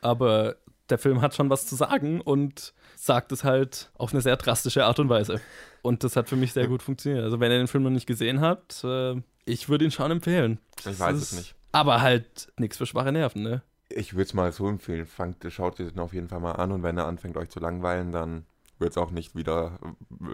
Aber 0.00 0.56
der 0.90 0.98
Film 0.98 1.20
hat 1.20 1.34
schon 1.34 1.50
was 1.50 1.66
zu 1.66 1.74
sagen 1.76 2.20
und 2.20 2.72
sagt 2.96 3.32
es 3.32 3.44
halt 3.44 3.90
auf 3.94 4.12
eine 4.12 4.22
sehr 4.22 4.36
drastische 4.36 4.84
Art 4.84 4.98
und 4.98 5.08
Weise. 5.08 5.40
Und 5.82 6.02
das 6.04 6.16
hat 6.16 6.28
für 6.28 6.36
mich 6.36 6.52
sehr 6.52 6.66
gut 6.66 6.82
funktioniert. 6.82 7.22
Also, 7.24 7.40
wenn 7.40 7.52
ihr 7.52 7.58
den 7.58 7.68
Film 7.68 7.84
noch 7.84 7.90
nicht 7.90 8.06
gesehen 8.06 8.40
habt, 8.40 8.82
äh, 8.84 9.14
ich 9.44 9.68
würde 9.68 9.84
ihn 9.84 9.90
schon 9.90 10.10
empfehlen. 10.10 10.58
ich 10.78 10.84
Das 10.84 11.00
weiß 11.00 11.16
ist- 11.16 11.32
es 11.32 11.38
nicht. 11.38 11.54
Aber 11.72 12.00
halt 12.00 12.50
nichts 12.58 12.78
für 12.78 12.86
schwache 12.86 13.12
Nerven, 13.12 13.42
ne? 13.42 13.62
Ich 13.90 14.14
würde 14.14 14.24
es 14.24 14.34
mal 14.34 14.50
so 14.52 14.68
empfehlen. 14.68 15.06
Fangt, 15.06 15.44
schaut 15.50 15.78
ihr 15.80 15.90
den 15.90 15.98
auf 15.98 16.12
jeden 16.14 16.28
Fall 16.28 16.40
mal 16.40 16.52
an 16.52 16.72
und 16.72 16.82
wenn 16.82 16.96
er 16.98 17.06
anfängt 17.06 17.36
euch 17.36 17.48
zu 17.50 17.60
langweilen, 17.60 18.10
dann 18.12 18.44
wird 18.78 18.90
es 18.92 18.98
auch 18.98 19.10
nicht 19.10 19.34
wieder, 19.36 19.78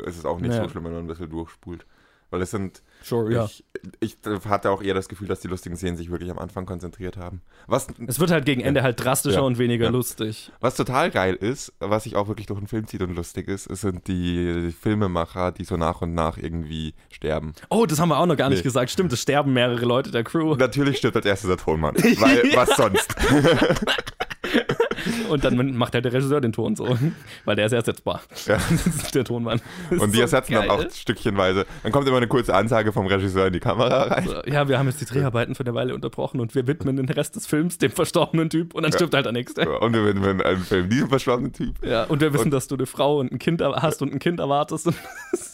es 0.07 0.17
ist 0.17 0.25
auch 0.27 0.39
nicht 0.41 0.55
Ja. 0.55 0.63
so 0.63 0.69
schlimm, 0.69 0.85
wenn 0.85 0.93
man 0.93 1.05
ein 1.05 1.07
bisschen 1.09 1.31
durchspult. 1.31 1.87
Weil 2.35 2.43
es 2.43 2.51
sind, 2.51 2.83
Sure, 3.05 3.33
ja. 3.33 3.45
ich, 3.45 3.63
ich 4.01 4.17
hatte 4.49 4.71
auch 4.73 4.83
eher 4.83 4.95
das 4.95 5.09
Gefühl, 5.09 5.29
dass 5.29 5.39
die 5.39 5.47
lustigen 5.47 5.77
Szenen 5.77 5.97
sich 5.97 6.11
wirklich 6.11 6.31
am 6.33 6.39
Anfang 6.41 6.67
konzentriert 6.67 7.17
haben. 7.17 7.43
Was, 7.69 7.87
Es 8.09 8.19
wird 8.19 8.33
halt 8.33 8.45
gegen 8.45 8.61
Ende 8.61 8.83
halt 8.83 9.03
drastischer 9.05 9.37
Ja. 9.37 9.41
und 9.43 9.59
weniger 9.59 9.85
Ja. 9.85 9.91
lustig. 9.91 10.51
was 10.61 10.75
total 10.75 11.13
geil 11.13 11.35
ist, 11.37 11.73
was 11.79 12.03
sich 12.05 12.17
auch 12.17 12.27
wirklich 12.27 12.47
durch 12.49 12.59
den 12.59 12.67
Film 12.67 12.89
zieht 12.89 13.03
und 13.03 13.15
lustig 13.15 13.47
ist, 13.47 13.71
es 13.71 13.83
sind 13.83 14.09
die 14.09 14.75
Filmemacher, 14.81 15.53
die 15.53 15.63
so 15.65 15.77
nach 15.77 16.03
und 16.03 16.13
nach 16.15 16.39
irgendwie 16.39 16.95
sterben. 17.09 17.53
Oh, 17.71 17.87
das 17.87 18.01
haben 18.01 18.09
wir 18.09 18.19
auch 18.19 18.27
noch 18.27 18.37
gar 18.37 18.49
nicht 18.51 18.59
Nee. 18.59 18.65
gesagt. 18.65 18.91
Stimmt, 18.91 19.13
es 19.13 19.21
sterben 19.23 19.53
mehrere 19.53 19.85
Leute 19.85 20.11
der 20.11 20.25
Crew. 20.25 20.57
Natürlich 20.57 20.97
stirbt 20.99 21.15
als 21.17 21.27
erstes 21.27 21.47
der 21.49 21.59
Tonmann. 21.59 21.95
Weil, 21.97 22.43
was 22.57 22.71
sonst? 22.77 23.15
Und 25.29 25.45
dann 25.45 25.77
macht 25.77 25.95
halt 25.95 26.05
der 26.05 26.13
Regisseur 26.13 26.41
den 26.41 26.53
Ton 26.53 26.77
so. 26.77 26.97
Weil 27.45 27.57
der 27.57 27.67
ist 27.67 27.73
ersetzbar. 27.73 28.21
Ja. 28.47 28.59
Das 28.85 28.87
ist 28.87 29.15
der 29.15 29.25
Tonmann. 29.25 29.61
Das 29.91 30.01
Und 30.01 30.11
die 30.13 30.17
so 30.17 30.23
ersetzen 30.23 30.53
dann 30.55 30.69
geil. 30.69 30.87
auch 30.87 30.91
stückchenweise. 30.93 31.65
Dann 31.83 31.93
kommt 31.93 32.07
immer 32.09 32.17
eine 32.19 32.27
kurze 32.29 32.55
Ansage 32.55 32.93
vom 32.93 33.07
Regisseur 33.07 33.47
in 33.47 33.53
die 33.53 33.61
Kamera 33.61 34.03
rein. 34.05 34.27
So, 34.27 34.35
ja, 34.47 34.69
wir 34.69 34.79
haben 34.79 34.87
jetzt 34.89 35.01
die 35.01 35.05
Dreharbeiten 35.07 35.55
für 35.55 35.65
eine 35.65 35.75
Weile 35.75 35.95
unterbrochen 35.95 36.41
und 36.41 36.55
wir 36.55 36.67
widmen 36.67 36.97
den 36.97 37.09
Rest 37.09 37.37
des 37.37 37.47
Films 37.47 37.79
dem 37.79 37.91
verstorbenen 37.91 38.51
Typ 38.51 38.75
und 38.75 38.83
dann 38.83 38.93
stirbt 38.93 39.15
halt 39.15 39.25
der 39.27 39.33
Nächste. 39.33 39.69
Und 39.79 39.93
wir 39.95 40.05
widmen 40.05 40.43
einen 40.43 40.63
Film 40.63 40.89
diesem 40.89 41.09
verstorbenen 41.09 41.53
Typ. 41.53 41.75
Ja, 41.85 42.05
und 42.05 42.21
wir 42.21 42.33
wissen, 42.33 42.45
Und- 42.47 42.51
dass 42.53 42.69
du 42.69 42.75
eine 42.77 42.87
Frau 42.87 43.19
und 43.21 43.33
ein 43.33 43.39
Kind 43.39 43.63
hast 43.63 44.03
und 44.03 44.13
ein 44.13 44.19
Kind 44.19 44.41
erwartest. 44.41 44.87
Und 44.87 44.97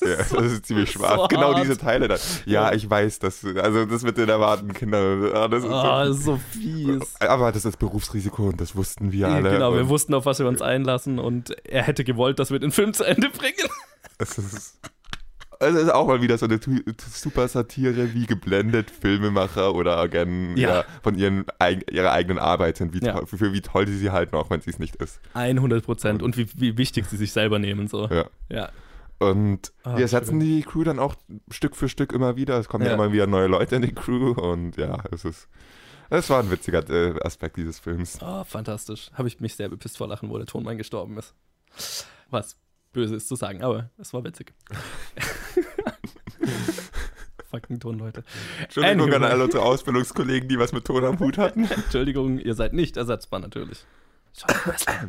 Ja, 0.03 0.17
das 0.17 0.31
ist 0.53 0.67
ziemlich 0.67 0.91
schwarz. 0.93 1.21
so 1.21 1.29
genau 1.29 1.55
hart. 1.55 1.63
diese 1.65 1.77
Teile 1.79 2.09
da. 2.09 2.17
Ja, 2.47 2.73
ich 2.73 2.89
weiß, 2.89 3.19
dass, 3.19 3.45
also 3.45 3.85
das 3.87 4.03
mit 4.03 4.17
den 4.17 4.29
erwarteten 4.29 4.73
Kindern, 4.73 5.31
ah, 5.35 5.49
das 5.49 5.65
ist 5.65 5.71
oh, 5.71 5.73
so, 5.73 5.83
das 5.83 6.09
ist 6.17 6.25
so 6.25 6.41
fies. 6.53 7.17
Aber 7.21 7.53
das 7.53 7.65
ist 7.65 7.79
Berufsrisiko 7.79 8.49
und 8.49 8.61
das 8.61 8.75
wussten 8.77 9.13
wir 9.13 9.29
Ja, 9.29 9.40
alle. 9.47 9.55
genau, 9.57 9.75
wir 9.75 9.89
wussten, 9.89 10.15
auf 10.15 10.27
was 10.27 10.39
wir 10.39 10.47
uns 10.49 10.63
einlassen 10.63 11.19
und 11.19 11.51
er 11.67 11.83
hätte 11.83 12.05
gewollt, 12.05 12.39
dass 12.39 12.51
wir 12.51 12.59
den 12.59 12.73
Film 12.73 12.93
zu 12.95 13.05
Ende 13.05 13.29
bringen. 13.31 13.69
es 14.19 14.39
ist, 14.39 14.79
es 15.63 15.75
ist 15.75 15.93
auch 15.93 16.07
mal 16.07 16.23
wieder 16.23 16.39
so 16.39 16.47
eine 16.47 16.59
super 17.13 17.47
Satire, 17.49 18.15
wie 18.15 18.25
geblendet 18.27 18.91
Filmemacher 18.91 19.75
oder 19.75 19.99
Agenten 19.99 20.57
Ja. 20.57 20.77
ja. 20.77 20.85
von 21.03 21.15
ihren, 21.17 21.45
ihrer 21.91 22.13
eigenen 22.13 22.39
Arbeit 22.39 22.79
sind, 22.79 22.95
wie 22.95 23.05
Ja. 23.05 23.13
toll, 23.13 23.27
für 23.27 23.53
wie 23.53 23.61
toll 23.61 23.87
sie 23.87 23.99
sie 23.99 24.11
halten, 24.11 24.37
auch 24.37 24.49
wenn 24.51 24.61
sie 24.63 24.71
es 24.71 24.79
nicht 24.79 24.97
ist. 24.97 25.21
100 25.35 25.85
Prozent 25.85 26.23
und 26.23 26.37
wie, 26.39 26.49
wie 26.55 26.79
wichtig 26.79 27.05
sie 27.07 27.17
sich 27.19 27.33
selber 27.33 27.59
nehmen. 27.59 27.89
So. 27.89 28.09
Ja. 28.09 28.25
Ja. 28.49 28.71
Und 29.19 29.71
Ah, 29.85 29.97
wir 29.97 30.03
ersetzen 30.03 30.41
die 30.41 30.63
Crew 30.63 30.83
dann 30.83 30.99
auch 30.99 31.15
Stück 31.51 31.77
für 31.77 31.91
Stück 31.91 32.13
immer 32.15 32.37
wieder. 32.37 32.59
Es 32.59 32.69
kommen 32.69 32.87
Ja. 32.87 32.95
immer 32.95 33.13
wieder 33.13 33.27
neue 33.27 33.49
Leute 33.49 33.77
in 33.77 33.83
die 33.83 33.93
Crew 33.95 34.31
und 34.33 34.79
ja, 34.79 34.97
es 35.13 35.27
ist. 35.27 35.47
Es 36.11 36.29
war 36.29 36.43
ein 36.43 36.51
witziger 36.51 36.89
äh, 36.91 37.19
Aspekt 37.23 37.57
dieses 37.57 37.79
Films. 37.79 38.19
Oh, 38.21 38.45
fantastisch. 38.45 39.11
Habe 39.15 39.29
ich 39.29 39.41
mich 39.41 39.55
sehr 39.55 39.69
bepisst 39.69 39.97
vor 39.97 40.09
Lachen, 40.09 40.29
wo 40.29 40.37
der 40.37 40.47
Tonmann 40.47 40.77
gestorben 40.77 41.17
ist. 41.19 41.35
Was 42.31 42.57
böse 42.93 43.15
ist 43.15 43.29
zu 43.29 43.37
sagen, 43.37 43.63
aber 43.63 43.91
es 43.97 44.13
war 44.13 44.25
witzig. 44.25 44.53
Fucking 47.51 47.81
Tonleute. 47.81 48.23
Entschuldigung 48.63 49.03
Anyway. 49.03 49.17
an 49.17 49.25
alle 49.25 49.45
unsere 49.45 49.65
Ausbildungskollegen, 49.65 50.49
die 50.49 50.59
was 50.59 50.73
mit 50.73 50.85
Ton 50.85 51.05
am 51.05 51.19
Hut 51.19 51.39
hatten. 51.39 51.65
Entschuldigung, 51.71 52.39
ihr 52.39 52.55
seid 52.55 52.73
nicht 52.73 52.97
ersetzbar 52.97 53.41
natürlich. 53.41 53.85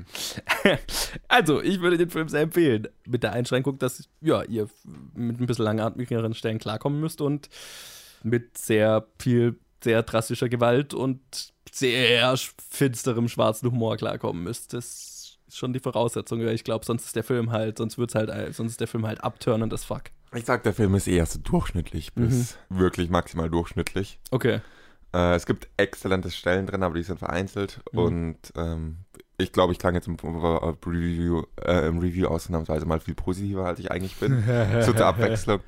Also, 1.28 1.62
ich 1.62 1.80
würde 1.82 1.98
den 1.98 2.10
Film 2.10 2.28
sehr 2.28 2.42
empfehlen. 2.42 2.88
Mit 3.08 3.22
der 3.24 3.34
Einschränkung, 3.34 3.78
dass 3.78 4.10
ja, 4.20 4.42
ihr 4.44 4.68
mit 5.14 5.40
ein 5.40 5.46
bisschen 5.46 5.66
langatmigeren 5.66 6.34
Stellen 6.34 6.58
klarkommen 6.58 7.00
müsst 7.00 7.22
und 7.22 7.50
mit 8.24 8.58
sehr 8.58 9.06
viel, 9.20 9.60
sehr 9.84 10.04
drastischer 10.04 10.50
Gewalt 10.50 10.94
und 10.94 11.20
sehr 11.72 12.36
finsterem 12.70 13.28
schwarzen 13.28 13.72
Humor 13.72 13.98
klarkommen 13.98 14.44
müsst. 14.44 14.74
Das 14.74 15.38
ist 15.48 15.58
schon 15.58 15.74
die 15.74 15.80
Voraussetzung, 15.80 16.39
weil 16.39 16.56
ich 16.56 16.63
glaube, 16.63 16.86
sonst 16.86 17.06
ist 17.06 17.15
der 17.15 17.24
Film 17.24 17.52
halt, 17.52 17.78
sonst 17.78 17.98
wird's 17.98 18.15
halt, 18.15 18.32
sonst 18.56 18.72
ist 18.72 18.80
der 18.80 18.88
Film 18.88 19.06
halt 19.06 19.24
abturnend 19.24 19.74
as 19.74 19.84
fuck. 19.84 20.04
Ich 20.34 20.46
sag, 20.46 20.63
der 20.63 20.74
Film 20.74 20.96
ist 20.96 21.08
eher 21.08 21.26
so 21.26 21.39
durchschnittlich 21.39 22.13
bis 22.13 22.58
wirklich 22.70 23.10
maximal 23.10 23.50
durchschnittlich. 23.50 24.20
Okay. 24.32 24.62
Äh, 25.13 25.36
es 25.36 25.46
gibt 25.46 25.67
exzellente 25.76 26.32
Stellen 26.32 26.67
drin, 26.67 26.84
aber 26.84 26.96
die 26.96 27.04
sind 27.04 27.20
vereinzelt. 27.20 27.82
Mhm. 27.91 28.00
Und 28.00 28.38
ähm, 28.56 28.98
ich 29.38 29.52
glaube, 29.52 29.74
ich 29.74 29.80
klang 29.80 29.94
jetzt 29.94 30.08
im 30.08 30.15
Review, 30.15 31.44
äh, 31.65 31.88
im 31.88 32.00
Review 32.00 32.28
ausnahmsweise 32.28 32.86
mal 32.86 33.02
viel 33.02 33.15
positiver, 33.15 33.65
als 33.65 33.80
ich 33.80 33.91
eigentlich 33.91 34.15
bin. 34.15 34.44
so 34.82 34.94
zur 34.94 35.06
Abwechslung. 35.06 35.60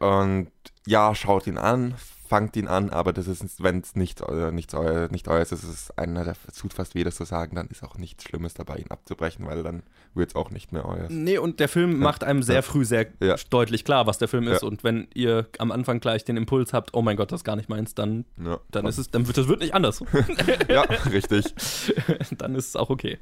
Und 0.00 0.50
ja, 0.84 1.14
schaut 1.14 1.46
ihn 1.46 1.58
an, 1.58 1.94
fangt 2.32 2.56
ihn 2.56 2.66
an, 2.66 2.88
aber 2.88 3.12
das 3.12 3.28
ist, 3.28 3.62
wenn 3.62 3.80
es 3.80 3.94
nicht, 3.94 4.22
äh, 4.22 4.50
nicht, 4.52 4.72
euer, 4.72 5.08
nicht 5.08 5.28
euer 5.28 5.42
ist, 5.42 5.52
ist 5.52 5.64
es 5.64 5.90
einer, 5.98 6.24
der 6.24 6.34
tut 6.58 6.72
fast 6.72 6.94
weh, 6.94 7.04
das 7.04 7.16
zu 7.16 7.24
sagen, 7.24 7.56
dann 7.56 7.66
ist 7.68 7.82
auch 7.82 7.98
nichts 7.98 8.24
Schlimmes 8.24 8.54
dabei, 8.54 8.76
ihn 8.78 8.90
abzubrechen, 8.90 9.44
weil 9.46 9.62
dann 9.62 9.82
wird 10.14 10.30
es 10.30 10.34
auch 10.34 10.48
nicht 10.50 10.72
mehr 10.72 10.86
euer. 10.86 11.08
Nee, 11.10 11.36
und 11.36 11.60
der 11.60 11.68
Film 11.68 11.98
macht 11.98 12.24
einem 12.24 12.42
sehr 12.42 12.54
Ja. 12.56 12.62
früh 12.62 12.86
sehr 12.86 13.08
Ja. 13.20 13.36
deutlich 13.50 13.84
klar, 13.84 14.06
was 14.06 14.16
der 14.16 14.28
Film 14.28 14.48
ist. 14.48 14.62
Ja. 14.62 14.68
Und 14.68 14.82
wenn 14.82 15.08
ihr 15.12 15.46
am 15.58 15.70
Anfang 15.72 16.00
gleich 16.00 16.24
den 16.24 16.38
Impuls 16.38 16.72
habt, 16.72 16.94
oh 16.94 17.02
mein 17.02 17.18
Gott, 17.18 17.30
das 17.32 17.40
ist 17.40 17.44
gar 17.44 17.56
nicht 17.56 17.68
meins, 17.68 17.94
dann, 17.94 18.24
Ja, 18.42 18.58
dann 18.70 18.86
ist 18.86 18.96
es, 18.96 19.10
dann 19.10 19.26
wird 19.26 19.36
das 19.36 19.46
wird 19.48 19.60
nicht 19.60 19.74
anders. 19.74 20.02
ja 20.70 20.80
richtig. 21.12 21.54
dann 22.38 22.54
ist 22.54 22.68
es 22.68 22.76
auch 22.76 22.88
okay. 22.88 23.18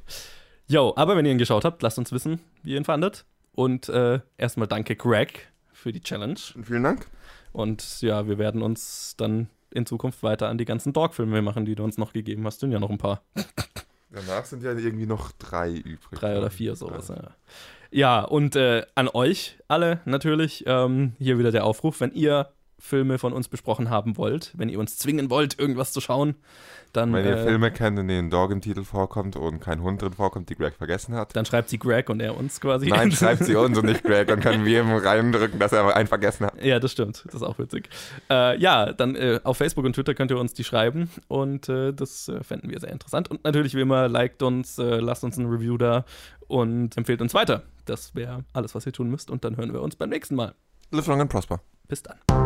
Jo, 0.67 0.93
aber 0.95 1.17
wenn 1.17 1.25
ihr 1.25 1.33
ihn 1.33 1.37
geschaut 1.37 1.65
habt, 1.65 1.81
lasst 1.81 1.97
uns 1.97 2.13
wissen, 2.13 2.39
wie 2.63 2.71
ihr 2.71 2.77
ihn 2.77 2.85
fandet. 2.85 3.25
Und 3.51 3.89
äh, 3.89 4.21
erstmal 4.37 4.69
danke 4.69 4.95
Greg 4.95 5.49
für 5.73 5.91
die 5.91 5.99
Challenge. 6.01 6.39
Vielen 6.63 6.83
Dank. 6.83 7.07
Und 7.53 8.01
ja, 8.01 8.27
wir 8.27 8.37
werden 8.37 8.61
uns 8.61 9.15
dann 9.17 9.49
in 9.71 9.85
Zukunft 9.85 10.23
weiter 10.23 10.49
an 10.49 10.57
die 10.57 10.65
ganzen 10.65 10.93
Dog-Filme 10.93 11.41
machen, 11.41 11.65
die 11.65 11.75
du 11.75 11.83
uns 11.83 11.97
noch 11.97 12.13
gegeben 12.13 12.45
hast. 12.45 12.59
Sind 12.59 12.71
ja 12.71 12.79
noch 12.79 12.89
ein 12.89 12.97
paar. 12.97 13.21
Danach 14.09 14.43
sind 14.45 14.63
ja 14.63 14.73
irgendwie 14.73 15.05
noch 15.05 15.31
drei 15.31 15.71
übrig. 15.71 16.19
Drei 16.19 16.37
oder 16.37 16.49
vier, 16.49 16.75
sowas. 16.75 17.07
Ja, 17.07 17.31
ja 17.91 18.21
und 18.23 18.55
äh, 18.57 18.85
an 18.95 19.07
euch 19.07 19.57
alle 19.69 20.01
natürlich 20.05 20.65
ähm, 20.67 21.13
hier 21.17 21.39
wieder 21.39 21.51
der 21.51 21.63
Aufruf, 21.63 22.01
wenn 22.01 22.11
ihr 22.11 22.51
Filme 22.81 23.19
von 23.19 23.31
uns 23.31 23.47
besprochen 23.47 23.89
haben 23.89 24.17
wollt, 24.17 24.51
wenn 24.57 24.67
ihr 24.67 24.79
uns 24.79 24.97
zwingen 24.97 25.29
wollt, 25.29 25.59
irgendwas 25.59 25.93
zu 25.93 26.01
schauen, 26.01 26.35
dann, 26.93 27.13
Wenn 27.13 27.25
ihr 27.25 27.37
äh, 27.37 27.43
Filme 27.43 27.71
kennt, 27.71 27.97
in 27.99 28.07
denen 28.07 28.29
Dog 28.29 28.51
im 28.51 28.59
Titel 28.59 28.83
vorkommt 28.83 29.37
und 29.37 29.61
kein 29.61 29.81
Hund 29.81 30.01
drin 30.01 30.11
vorkommt, 30.11 30.49
die 30.49 30.55
Greg 30.55 30.73
vergessen 30.73 31.15
hat. 31.15 31.33
dann 31.35 31.45
schreibt 31.45 31.69
sie 31.69 31.79
Greg 31.79 32.09
und 32.09 32.19
er 32.19 32.35
uns 32.35 32.59
quasi. 32.59 32.87
Nein, 32.87 33.11
schreibt 33.13 33.45
sie 33.45 33.55
uns 33.55 33.77
und 33.77 33.85
nicht 33.85 34.03
Greg, 34.03 34.27
dann 34.27 34.41
können 34.41 34.65
wir 34.65 34.81
ihm 34.81 34.91
reindrücken, 34.91 35.59
dass 35.59 35.71
er 35.71 35.95
einen 35.95 36.07
vergessen 36.07 36.47
hat. 36.47 36.61
Ja, 36.61 36.79
das 36.79 36.91
stimmt. 36.91 37.23
Das 37.25 37.35
ist 37.35 37.43
auch 37.43 37.57
witzig. 37.59 37.89
Äh, 38.29 38.59
ja, 38.59 38.91
dann 38.91 39.15
äh, 39.15 39.39
auf 39.43 39.57
Facebook 39.57 39.85
und 39.85 39.93
Twitter 39.93 40.13
könnt 40.15 40.31
ihr 40.31 40.39
uns 40.39 40.53
die 40.53 40.63
schreiben 40.63 41.09
und 41.27 41.69
äh, 41.69 41.93
das 41.93 42.27
äh, 42.27 42.43
fänden 42.43 42.69
wir 42.69 42.79
sehr 42.79 42.91
interessant. 42.91 43.29
Und 43.29 43.43
natürlich 43.43 43.73
wie 43.75 43.81
immer, 43.81 44.09
liked 44.09 44.43
uns, 44.43 44.77
äh, 44.77 44.97
lasst 44.97 45.23
uns 45.23 45.37
ein 45.37 45.45
Review 45.45 45.77
da 45.77 46.03
und 46.47 46.97
empfehlt 46.97 47.21
uns 47.21 47.33
weiter. 47.33 47.63
Das 47.85 48.15
wäre 48.15 48.43
alles, 48.53 48.75
was 48.75 48.85
ihr 48.85 48.91
tun 48.91 49.09
müsst 49.09 49.29
und 49.29 49.45
dann 49.45 49.55
hören 49.55 49.71
wir 49.71 49.81
uns 49.81 49.95
beim 49.95 50.09
nächsten 50.09 50.35
Mal. 50.35 50.55
Live 50.91 51.07
long 51.07 51.21
and 51.21 51.31
prosper. 51.31 51.61
Bis 51.87 52.03
dann. 52.03 52.40